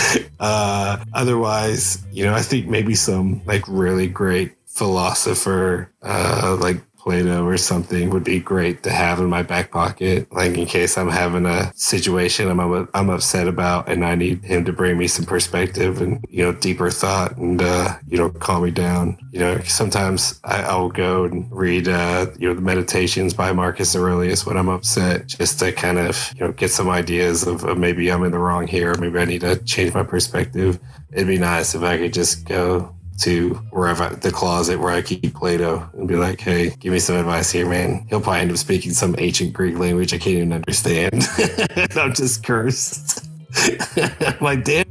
uh, 0.40 1.04
otherwise, 1.12 2.04
you 2.12 2.24
know, 2.24 2.34
I 2.34 2.42
think 2.42 2.66
maybe 2.68 2.94
some 2.94 3.42
like 3.46 3.64
really 3.68 4.08
great 4.08 4.52
philosopher, 4.66 5.90
uh, 6.02 6.56
like 6.60 6.80
Plato 7.02 7.44
or 7.44 7.56
something 7.56 8.10
would 8.10 8.22
be 8.22 8.38
great 8.38 8.84
to 8.84 8.90
have 8.90 9.18
in 9.18 9.26
my 9.26 9.42
back 9.42 9.72
pocket, 9.72 10.30
like 10.32 10.56
in 10.56 10.66
case 10.66 10.96
I'm 10.96 11.08
having 11.10 11.46
a 11.46 11.72
situation 11.74 12.48
I'm 12.48 12.88
I'm 12.94 13.10
upset 13.10 13.48
about, 13.48 13.88
and 13.88 14.04
I 14.04 14.14
need 14.14 14.44
him 14.44 14.64
to 14.66 14.72
bring 14.72 14.98
me 14.98 15.08
some 15.08 15.26
perspective 15.26 16.00
and 16.00 16.24
you 16.28 16.44
know 16.44 16.52
deeper 16.52 16.90
thought 16.90 17.36
and 17.38 17.60
uh, 17.60 17.96
you 18.06 18.18
know 18.18 18.30
calm 18.30 18.62
me 18.62 18.70
down. 18.70 19.18
You 19.32 19.40
know, 19.40 19.58
sometimes 19.64 20.38
I, 20.44 20.62
I 20.62 20.76
will 20.76 20.90
go 20.90 21.24
and 21.24 21.50
read 21.50 21.88
uh, 21.88 22.26
you 22.38 22.48
know 22.48 22.54
the 22.54 22.60
Meditations 22.60 23.34
by 23.34 23.50
Marcus 23.52 23.96
Aurelius 23.96 24.46
when 24.46 24.56
I'm 24.56 24.68
upset, 24.68 25.26
just 25.26 25.58
to 25.58 25.72
kind 25.72 25.98
of 25.98 26.32
you 26.36 26.46
know 26.46 26.52
get 26.52 26.70
some 26.70 26.88
ideas 26.88 27.44
of, 27.44 27.64
of 27.64 27.78
maybe 27.78 28.12
I'm 28.12 28.22
in 28.22 28.30
the 28.30 28.38
wrong 28.38 28.68
here, 28.68 28.94
maybe 28.96 29.18
I 29.18 29.24
need 29.24 29.40
to 29.40 29.56
change 29.64 29.92
my 29.92 30.04
perspective. 30.04 30.78
It'd 31.12 31.26
be 31.26 31.38
nice 31.38 31.74
if 31.74 31.82
I 31.82 31.98
could 31.98 32.14
just 32.14 32.44
go 32.44 32.94
to 33.20 33.54
wherever 33.70 34.08
the 34.16 34.30
closet 34.30 34.80
where 34.80 34.92
I 34.92 35.02
keep 35.02 35.34
Plato 35.34 35.88
and 35.94 36.08
be 36.08 36.16
like, 36.16 36.40
"Hey, 36.40 36.70
give 36.80 36.92
me 36.92 36.98
some 36.98 37.16
advice 37.16 37.50
here, 37.50 37.68
man." 37.68 38.06
He'll 38.08 38.20
probably 38.20 38.40
end 38.40 38.50
up 38.50 38.56
speaking 38.56 38.92
some 38.92 39.14
ancient 39.18 39.52
Greek 39.52 39.78
language 39.78 40.12
I 40.12 40.18
can't 40.18 40.36
even 40.36 40.52
understand. 40.52 41.26
I'm 41.96 42.14
just 42.14 42.44
cursed. 42.44 43.28
I'm 43.96 44.36
like, 44.40 44.64
damn, 44.64 44.84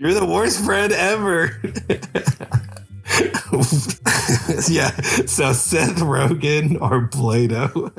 you're 0.00 0.14
the 0.14 0.26
worst 0.26 0.64
friend 0.64 0.92
ever. 0.92 1.60
yeah. 4.68 4.90
So 5.26 5.52
Seth 5.52 5.96
Rogen 5.96 6.80
or 6.80 7.06
Plato. 7.08 7.92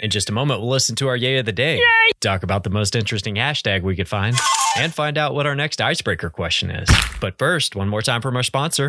In 0.00 0.10
just 0.10 0.28
a 0.28 0.32
moment, 0.32 0.60
we'll 0.60 0.70
listen 0.70 0.96
to 0.96 1.08
our 1.08 1.16
Yay 1.16 1.38
of 1.38 1.46
the 1.46 1.52
Day, 1.52 1.76
Yay! 1.76 2.10
talk 2.20 2.42
about 2.42 2.64
the 2.64 2.70
most 2.70 2.96
interesting 2.96 3.36
hashtag 3.36 3.82
we 3.82 3.94
could 3.94 4.08
find, 4.08 4.36
and 4.76 4.94
find 4.94 5.18
out 5.18 5.34
what 5.34 5.46
our 5.46 5.54
next 5.54 5.80
icebreaker 5.80 6.30
question 6.30 6.70
is. 6.70 6.88
But 7.20 7.38
first, 7.38 7.76
one 7.76 7.88
more 7.88 8.02
time 8.02 8.22
from 8.22 8.36
our 8.36 8.42
sponsor. 8.42 8.88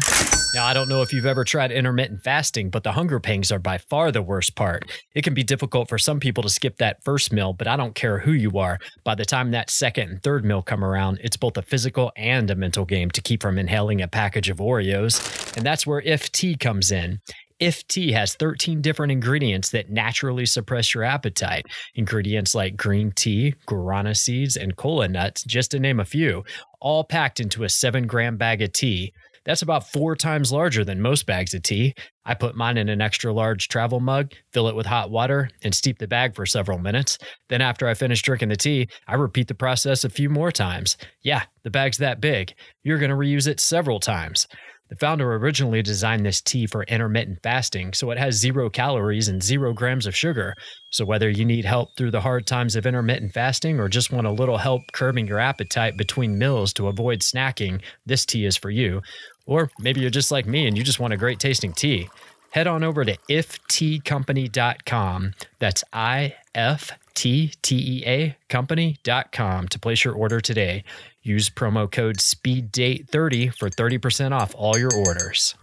Now, 0.54 0.66
I 0.66 0.74
don't 0.74 0.88
know 0.88 1.02
if 1.02 1.12
you've 1.12 1.26
ever 1.26 1.44
tried 1.44 1.72
intermittent 1.72 2.24
fasting, 2.24 2.70
but 2.70 2.84
the 2.84 2.92
hunger 2.92 3.20
pangs 3.20 3.52
are 3.52 3.60
by 3.60 3.80
far 3.80 4.12
the 4.12 4.22
worst 4.22 4.56
part. 4.56 4.90
It 5.16 5.24
can 5.24 5.34
be 5.34 5.44
difficult 5.44 5.90
for 5.90 5.98
some 5.98 6.20
people 6.20 6.44
to 6.44 6.50
skip 6.50 6.78
that 6.78 7.04
first 7.04 7.34
meal, 7.34 7.54
but 7.54 7.68
I 7.68 7.76
don't 7.76 7.96
care 7.96 8.20
who 8.20 8.32
you 8.32 8.60
are. 8.60 8.80
By 9.04 9.16
the 9.16 9.26
time 9.26 9.52
that 9.52 9.70
second 9.72 10.10
and 10.10 10.24
third 10.24 10.46
meal 10.46 10.62
come 10.62 10.84
around, 10.84 11.20
it's 11.24 11.38
both 11.38 11.58
a 11.58 11.64
physical 11.64 12.12
and 12.16 12.50
a 12.52 12.56
mental 12.56 12.86
game 12.86 13.10
to 13.12 13.22
keep 13.22 13.42
from 13.42 13.58
inhaling 13.58 14.02
a 14.02 14.08
package 14.08 14.50
of 14.50 14.58
Oreos. 14.58 15.58
And 15.58 15.66
that's 15.66 15.88
where 15.88 16.02
If 16.02 16.32
Tea 16.32 16.56
comes 16.56 16.92
in. 16.92 17.20
If 17.64 17.88
tea 17.88 18.12
has 18.12 18.36
13 18.36 18.82
different 18.82 19.14
ingredients 19.14 19.70
that 19.70 19.90
naturally 19.90 20.46
suppress 20.46 20.94
your 20.94 21.06
appetite. 21.06 21.66
Ingredients 21.96 22.54
like 22.54 22.76
green 22.76 23.14
tea, 23.16 23.56
guarana 23.66 24.18
seeds, 24.18 24.58
and 24.58 24.76
cola 24.76 25.08
nuts, 25.08 25.46
just 25.46 25.72
to 25.72 25.80
name 25.80 26.02
a 26.02 26.04
few, 26.04 26.44
all 26.82 27.06
packed 27.06 27.40
into 27.40 27.64
a 27.64 27.70
7 27.70 28.06
gram 28.06 28.36
bag 28.36 28.62
of 28.62 28.74
tea. 28.74 29.14
That's 29.46 29.62
about 29.62 29.90
four 29.90 30.18
times 30.18 30.52
larger 30.52 30.84
than 30.84 31.02
most 31.02 31.26
bags 31.26 31.54
of 31.54 31.64
tea. 31.64 31.94
I 32.26 32.34
put 32.34 32.58
mine 32.58 32.78
in 32.78 32.90
an 32.90 33.00
extra 33.00 33.32
large 33.32 33.70
travel 33.70 34.02
mug, 34.02 34.34
fill 34.52 34.68
it 34.68 34.76
with 34.76 34.86
hot 34.86 35.10
water, 35.10 35.50
and 35.64 35.74
steep 35.74 36.00
the 36.00 36.08
bag 36.08 36.36
for 36.36 36.46
several 36.46 36.80
minutes. 36.80 37.18
Then, 37.48 37.62
after 37.62 37.88
I 37.88 37.94
finish 37.94 38.22
drinking 38.22 38.50
the 38.50 38.58
tea, 38.58 38.90
I 39.08 39.16
repeat 39.16 39.48
the 39.48 39.56
process 39.56 40.04
a 40.04 40.10
few 40.10 40.30
more 40.30 40.52
times. 40.52 40.98
Yeah, 41.22 41.44
the 41.64 41.72
bag's 41.72 42.00
that 42.00 42.20
big. 42.20 42.54
You're 42.84 43.00
going 43.00 43.10
to 43.12 43.16
reuse 43.16 43.48
it 43.48 43.62
several 43.62 44.02
times. 44.02 44.48
The 44.90 44.96
founder 44.98 45.34
originally 45.36 45.82
designed 45.82 46.26
this 46.26 46.42
tea 46.42 46.68
for 46.68 46.84
intermittent 46.84 47.40
fasting, 47.42 47.94
so 47.94 48.12
it 48.12 48.18
has 48.18 48.36
zero 48.36 48.70
calories 48.70 49.28
and 49.28 49.42
zero 49.42 49.74
grams 49.74 50.06
of 50.06 50.16
sugar. 50.16 50.54
So, 50.92 51.06
whether 51.06 51.30
you 51.30 51.46
need 51.46 51.66
help 51.66 51.96
through 51.98 52.12
the 52.12 52.22
hard 52.22 52.46
times 52.46 52.76
of 52.76 52.86
intermittent 52.86 53.34
fasting 53.34 53.80
or 53.80 53.90
just 53.90 54.12
want 54.12 54.28
a 54.28 54.32
little 54.32 54.58
help 54.58 54.82
curbing 54.92 55.28
your 55.28 55.40
appetite 55.40 55.98
between 55.98 56.38
meals 56.38 56.74
to 56.74 56.90
avoid 56.90 57.22
snacking, 57.22 57.82
this 58.06 58.26
tea 58.26 58.46
is 58.46 58.58
for 58.58 58.70
you. 58.70 59.02
Or 59.46 59.72
maybe 59.80 60.02
you're 60.02 60.10
just 60.10 60.32
like 60.32 60.46
me 60.46 60.68
and 60.68 60.78
you 60.78 60.84
just 60.84 61.00
want 61.00 61.14
a 61.14 61.18
great 61.18 61.40
tasting 61.40 61.74
tea. 61.74 62.10
Head 62.52 62.68
on 62.68 62.84
over 62.84 63.04
to 63.04 63.18
ifteacompany.com. 63.30 65.34
That's 65.58 65.84
I 65.92 66.36
F 66.54 66.92
T 67.16 67.52
T 67.62 67.76
E 67.76 68.04
A 68.06 68.38
company.com 68.50 69.68
to 69.70 69.80
place 69.80 70.04
your 70.04 70.14
order 70.14 70.40
today. 70.40 70.84
Use 71.26 71.50
promo 71.50 71.90
code 71.90 72.18
SPEEDDATE30 72.18 73.58
for 73.58 73.70
30% 73.70 74.34
off 74.34 74.54
all 74.56 74.78
your 74.78 74.92
orders. 74.94 75.56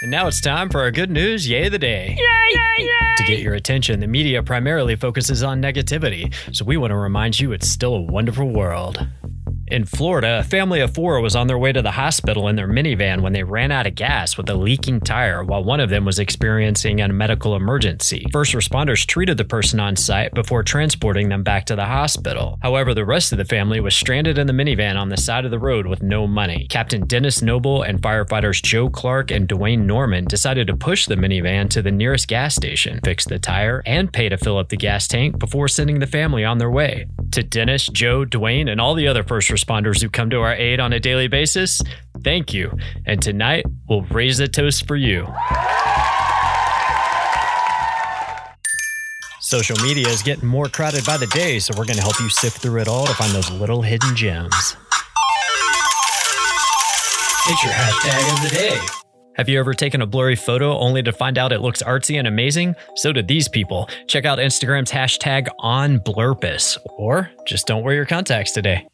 And 0.00 0.12
now 0.12 0.28
it's 0.28 0.40
time 0.40 0.70
for 0.70 0.78
our 0.80 0.92
good 0.92 1.10
news, 1.10 1.48
yay 1.48 1.68
the 1.68 1.78
day. 1.78 2.14
Yay, 2.16 2.54
yay, 2.54 2.84
yay! 2.86 3.14
To 3.16 3.24
get 3.24 3.40
your 3.40 3.54
attention, 3.54 3.98
the 3.98 4.06
media 4.06 4.44
primarily 4.44 4.94
focuses 4.94 5.42
on 5.42 5.60
negativity, 5.60 6.32
so 6.54 6.64
we 6.64 6.76
want 6.76 6.92
to 6.92 6.96
remind 6.96 7.40
you 7.40 7.50
it's 7.50 7.68
still 7.68 7.96
a 7.96 8.02
wonderful 8.02 8.48
world. 8.48 9.08
In 9.70 9.84
Florida, 9.84 10.38
a 10.38 10.44
family 10.44 10.80
of 10.80 10.94
four 10.94 11.20
was 11.20 11.36
on 11.36 11.46
their 11.46 11.58
way 11.58 11.72
to 11.72 11.82
the 11.82 11.90
hospital 11.90 12.48
in 12.48 12.56
their 12.56 12.66
minivan 12.66 13.20
when 13.20 13.34
they 13.34 13.42
ran 13.42 13.70
out 13.70 13.86
of 13.86 13.94
gas 13.94 14.36
with 14.36 14.48
a 14.48 14.54
leaking 14.54 15.00
tire 15.00 15.44
while 15.44 15.62
one 15.62 15.80
of 15.80 15.90
them 15.90 16.06
was 16.06 16.18
experiencing 16.18 17.00
a 17.00 17.08
medical 17.08 17.54
emergency. 17.54 18.24
First 18.32 18.54
responders 18.54 19.06
treated 19.06 19.36
the 19.36 19.44
person 19.44 19.78
on 19.78 19.94
site 19.94 20.32
before 20.32 20.62
transporting 20.62 21.28
them 21.28 21.42
back 21.42 21.66
to 21.66 21.76
the 21.76 21.84
hospital. 21.84 22.58
However, 22.62 22.94
the 22.94 23.04
rest 23.04 23.32
of 23.32 23.38
the 23.38 23.44
family 23.44 23.78
was 23.78 23.94
stranded 23.94 24.38
in 24.38 24.46
the 24.46 24.52
minivan 24.52 24.96
on 24.96 25.10
the 25.10 25.16
side 25.16 25.44
of 25.44 25.50
the 25.50 25.58
road 25.58 25.86
with 25.86 26.02
no 26.02 26.26
money. 26.26 26.66
Captain 26.70 27.06
Dennis 27.06 27.42
Noble 27.42 27.82
and 27.82 28.00
firefighters 28.00 28.62
Joe 28.62 28.88
Clark 28.88 29.30
and 29.30 29.48
Dwayne 29.48 29.84
Norman 29.84 30.24
decided 30.24 30.66
to 30.68 30.76
push 30.76 31.06
the 31.06 31.16
minivan 31.16 31.68
to 31.70 31.82
the 31.82 31.90
nearest 31.90 32.26
gas 32.26 32.54
station, 32.54 33.00
fix 33.04 33.26
the 33.26 33.38
tire, 33.38 33.82
and 33.84 34.12
pay 34.12 34.28
to 34.28 34.38
fill 34.38 34.58
up 34.58 34.70
the 34.70 34.76
gas 34.76 35.06
tank 35.06 35.38
before 35.38 35.68
sending 35.68 35.98
the 35.98 36.06
family 36.06 36.44
on 36.44 36.58
their 36.58 36.70
way. 36.70 37.06
To 37.32 37.42
Dennis, 37.42 37.86
Joe, 37.86 38.24
Dwayne, 38.24 38.70
and 38.70 38.80
all 38.80 38.94
the 38.94 39.06
other 39.06 39.22
first 39.22 39.37
responders 39.46 40.02
who 40.02 40.10
come 40.10 40.30
to 40.30 40.40
our 40.40 40.54
aid 40.54 40.80
on 40.80 40.92
a 40.92 41.00
daily 41.00 41.28
basis, 41.28 41.80
thank 42.24 42.52
you. 42.52 42.76
And 43.06 43.22
tonight, 43.22 43.64
we'll 43.88 44.02
raise 44.02 44.40
a 44.40 44.48
toast 44.48 44.86
for 44.88 44.96
you. 44.96 45.26
Social 49.40 49.76
media 49.82 50.08
is 50.08 50.22
getting 50.22 50.46
more 50.46 50.66
crowded 50.66 51.06
by 51.06 51.16
the 51.16 51.26
day, 51.28 51.58
so 51.58 51.72
we're 51.78 51.86
going 51.86 51.96
to 51.96 52.02
help 52.02 52.20
you 52.20 52.28
sift 52.28 52.58
through 52.58 52.80
it 52.80 52.88
all 52.88 53.06
to 53.06 53.14
find 53.14 53.32
those 53.32 53.50
little 53.52 53.80
hidden 53.80 54.14
gems. 54.14 54.76
It's 57.46 57.62
your 57.62 57.72
hashtag 57.72 58.34
of 58.34 58.50
the 58.50 58.54
day. 58.54 58.78
Have 59.38 59.48
you 59.48 59.58
ever 59.58 59.72
taken 59.72 60.02
a 60.02 60.06
blurry 60.06 60.36
photo 60.36 60.76
only 60.76 61.00
to 61.02 61.12
find 61.12 61.38
out 61.38 61.52
it 61.52 61.60
looks 61.60 61.80
artsy 61.80 62.18
and 62.18 62.26
amazing? 62.26 62.74
So 62.96 63.12
did 63.12 63.28
these 63.28 63.48
people. 63.48 63.88
Check 64.08 64.26
out 64.26 64.38
Instagram's 64.38 64.90
hashtag 64.90 65.48
on 65.60 66.00
Blurpus, 66.00 66.76
or 66.98 67.30
just 67.46 67.66
don't 67.66 67.84
wear 67.84 67.94
your 67.94 68.04
contacts 68.04 68.52
today. 68.52 68.86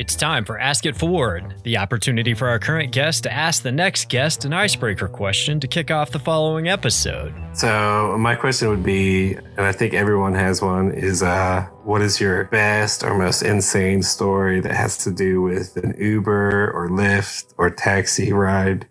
It's 0.00 0.16
time 0.16 0.46
for 0.46 0.58
Ask 0.58 0.86
It 0.86 0.96
Forward, 0.96 1.56
the 1.62 1.76
opportunity 1.76 2.32
for 2.32 2.48
our 2.48 2.58
current 2.58 2.90
guest 2.90 3.24
to 3.24 3.30
ask 3.30 3.62
the 3.62 3.70
next 3.70 4.08
guest 4.08 4.46
an 4.46 4.54
icebreaker 4.54 5.08
question 5.08 5.60
to 5.60 5.68
kick 5.68 5.90
off 5.90 6.10
the 6.10 6.18
following 6.18 6.68
episode. 6.68 7.34
So 7.52 8.16
my 8.18 8.34
question 8.34 8.70
would 8.70 8.82
be, 8.82 9.34
and 9.34 9.60
I 9.60 9.72
think 9.72 9.92
everyone 9.92 10.32
has 10.32 10.62
one, 10.62 10.90
is 10.90 11.22
uh, 11.22 11.68
what 11.84 12.00
is 12.00 12.18
your 12.18 12.44
best 12.44 13.04
or 13.04 13.18
most 13.18 13.42
insane 13.42 14.02
story 14.02 14.60
that 14.60 14.72
has 14.72 14.96
to 15.04 15.10
do 15.10 15.42
with 15.42 15.76
an 15.76 15.94
Uber 15.98 16.70
or 16.70 16.88
Lyft 16.88 17.52
or 17.58 17.68
taxi 17.68 18.32
ride? 18.32 18.88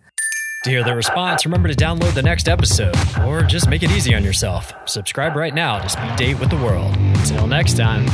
To 0.62 0.70
hear 0.70 0.84
the 0.84 0.94
response, 0.94 1.44
remember 1.44 1.66
to 1.66 1.74
download 1.74 2.14
the 2.14 2.22
next 2.22 2.48
episode, 2.48 2.94
or 3.26 3.42
just 3.42 3.68
make 3.68 3.82
it 3.82 3.90
easy 3.90 4.14
on 4.14 4.22
yourself. 4.22 4.72
Subscribe 4.84 5.34
right 5.34 5.54
now 5.54 5.80
to 5.80 5.88
Speed 5.88 6.14
Date 6.14 6.38
with 6.38 6.50
the 6.50 6.56
World. 6.58 6.96
Until 6.96 7.48
next 7.48 7.76
time. 7.76 8.06